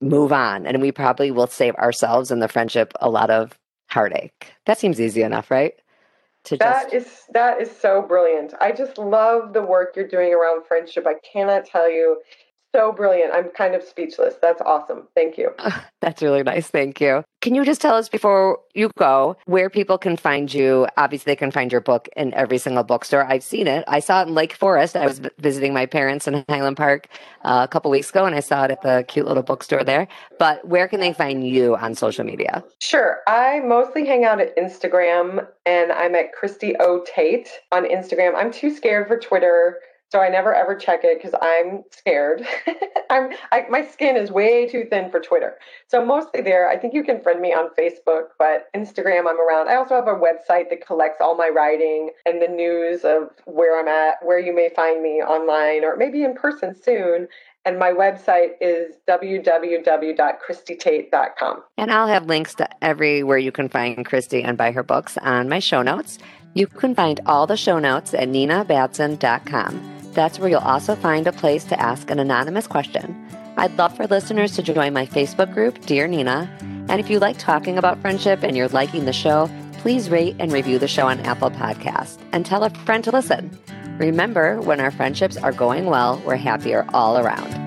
move 0.00 0.32
on 0.32 0.66
and 0.66 0.80
we 0.80 0.92
probably 0.92 1.30
will 1.30 1.46
save 1.46 1.74
ourselves 1.76 2.30
and 2.30 2.42
the 2.42 2.48
friendship 2.48 2.92
a 3.00 3.08
lot 3.08 3.30
of 3.30 3.58
heartache. 3.88 4.52
That 4.66 4.78
seems 4.78 5.00
easy 5.00 5.22
enough, 5.22 5.50
right? 5.50 5.74
To 6.44 6.56
that 6.58 6.92
just... 6.92 6.94
is 6.94 7.22
that 7.32 7.60
is 7.60 7.70
so 7.70 8.02
brilliant. 8.02 8.54
I 8.60 8.72
just 8.72 8.98
love 8.98 9.52
the 9.52 9.62
work 9.62 9.94
you're 9.96 10.06
doing 10.06 10.32
around 10.32 10.64
friendship. 10.66 11.06
I 11.06 11.14
cannot 11.14 11.64
tell 11.64 11.90
you 11.90 12.20
so 12.76 12.92
brilliant. 12.92 13.32
I'm 13.32 13.48
kind 13.48 13.74
of 13.74 13.82
speechless. 13.82 14.34
That's 14.42 14.60
awesome. 14.60 15.08
Thank 15.14 15.38
you. 15.38 15.50
that's 16.02 16.20
really 16.20 16.42
nice. 16.42 16.68
Thank 16.68 17.00
you. 17.00 17.24
Can 17.40 17.54
you 17.54 17.64
just 17.64 17.80
tell 17.80 17.94
us 17.94 18.10
before 18.10 18.58
you 18.74 18.90
go 18.98 19.34
where 19.46 19.70
people 19.70 19.96
can 19.96 20.18
find 20.18 20.52
you? 20.52 20.86
Obviously, 20.98 21.30
they 21.30 21.36
can 21.36 21.50
find 21.50 21.72
your 21.72 21.80
book 21.80 22.06
in 22.16 22.34
every 22.34 22.58
single 22.58 22.84
bookstore. 22.84 23.24
I've 23.24 23.42
seen 23.42 23.66
it. 23.66 23.82
I 23.88 24.00
saw 24.00 24.20
it 24.20 24.28
in 24.28 24.34
Lake 24.34 24.52
Forest. 24.52 24.94
I 24.94 25.06
was 25.06 25.22
visiting 25.38 25.72
my 25.72 25.86
parents 25.86 26.28
in 26.28 26.44
Highland 26.50 26.76
Park 26.76 27.08
uh, 27.44 27.62
a 27.64 27.68
couple 27.68 27.90
weeks 27.90 28.10
ago, 28.10 28.26
and 28.26 28.34
I 28.34 28.40
saw 28.40 28.64
it 28.64 28.72
at 28.72 28.82
the 28.82 29.06
cute 29.08 29.26
little 29.26 29.42
bookstore 29.42 29.82
there. 29.82 30.06
But 30.38 30.66
where 30.68 30.86
can 30.86 31.00
they 31.00 31.14
find 31.14 31.48
you 31.48 31.76
on 31.76 31.94
social 31.94 32.24
media? 32.24 32.62
Sure. 32.82 33.20
I 33.26 33.60
mostly 33.60 34.04
hang 34.04 34.26
out 34.26 34.38
at 34.38 34.54
Instagram, 34.58 35.46
and 35.64 35.92
I'm 35.92 36.14
at 36.14 36.34
Christie 36.34 36.76
O 36.78 37.02
Tate 37.06 37.48
on 37.72 37.88
Instagram. 37.88 38.34
I'm 38.36 38.52
too 38.52 38.70
scared 38.70 39.08
for 39.08 39.18
Twitter. 39.18 39.78
So 40.12 40.20
I 40.20 40.28
never 40.28 40.54
ever 40.54 40.76
check 40.76 41.00
it 41.02 41.20
because 41.20 41.36
I'm 41.42 41.82
scared. 41.90 42.46
I'm 43.10 43.32
I, 43.50 43.64
my 43.68 43.84
skin 43.84 44.16
is 44.16 44.30
way 44.30 44.68
too 44.68 44.84
thin 44.88 45.10
for 45.10 45.18
Twitter. 45.18 45.58
So 45.88 46.04
mostly 46.04 46.42
there. 46.42 46.68
I 46.68 46.76
think 46.76 46.94
you 46.94 47.02
can 47.02 47.20
friend 47.20 47.40
me 47.40 47.52
on 47.52 47.70
Facebook, 47.76 48.26
but 48.38 48.68
Instagram 48.74 49.28
I'm 49.28 49.40
around. 49.40 49.68
I 49.68 49.74
also 49.76 49.96
have 49.96 50.06
a 50.06 50.14
website 50.14 50.70
that 50.70 50.86
collects 50.86 51.20
all 51.20 51.36
my 51.36 51.48
writing 51.48 52.10
and 52.24 52.40
the 52.40 52.46
news 52.46 53.04
of 53.04 53.30
where 53.46 53.80
I'm 53.80 53.88
at, 53.88 54.18
where 54.22 54.38
you 54.38 54.54
may 54.54 54.68
find 54.74 55.02
me 55.02 55.20
online 55.22 55.84
or 55.84 55.96
maybe 55.96 56.22
in 56.22 56.34
person 56.34 56.76
soon. 56.80 57.26
And 57.64 57.80
my 57.80 57.90
website 57.90 58.50
is 58.60 58.94
www.christietate.com. 59.08 61.62
And 61.76 61.90
I'll 61.90 62.06
have 62.06 62.26
links 62.26 62.54
to 62.54 62.68
everywhere 62.80 63.38
you 63.38 63.50
can 63.50 63.68
find 63.68 64.06
Christie 64.06 64.44
and 64.44 64.56
buy 64.56 64.70
her 64.70 64.84
books 64.84 65.18
on 65.18 65.48
my 65.48 65.58
show 65.58 65.82
notes. 65.82 66.18
You 66.54 66.68
can 66.68 66.94
find 66.94 67.18
all 67.26 67.48
the 67.48 67.56
show 67.56 67.80
notes 67.80 68.14
at 68.14 68.28
ninabadzin.com. 68.28 69.95
That's 70.16 70.38
where 70.38 70.48
you'll 70.48 70.60
also 70.60 70.96
find 70.96 71.26
a 71.26 71.32
place 71.32 71.64
to 71.64 71.78
ask 71.78 72.10
an 72.10 72.18
anonymous 72.18 72.66
question. 72.66 73.14
I'd 73.58 73.76
love 73.76 73.94
for 73.94 74.06
listeners 74.06 74.52
to 74.56 74.62
join 74.62 74.94
my 74.94 75.04
Facebook 75.04 75.52
group, 75.52 75.84
Dear 75.84 76.08
Nina. 76.08 76.50
And 76.88 76.98
if 76.98 77.10
you 77.10 77.18
like 77.18 77.36
talking 77.36 77.76
about 77.76 78.00
friendship 78.00 78.42
and 78.42 78.56
you're 78.56 78.68
liking 78.68 79.04
the 79.04 79.12
show, 79.12 79.50
please 79.74 80.08
rate 80.08 80.34
and 80.38 80.50
review 80.50 80.78
the 80.78 80.88
show 80.88 81.06
on 81.06 81.20
Apple 81.20 81.50
Podcasts 81.50 82.18
and 82.32 82.46
tell 82.46 82.64
a 82.64 82.70
friend 82.70 83.04
to 83.04 83.10
listen. 83.10 83.58
Remember, 83.98 84.58
when 84.62 84.80
our 84.80 84.90
friendships 84.90 85.36
are 85.36 85.52
going 85.52 85.84
well, 85.84 86.22
we're 86.24 86.36
happier 86.36 86.86
all 86.94 87.18
around. 87.18 87.65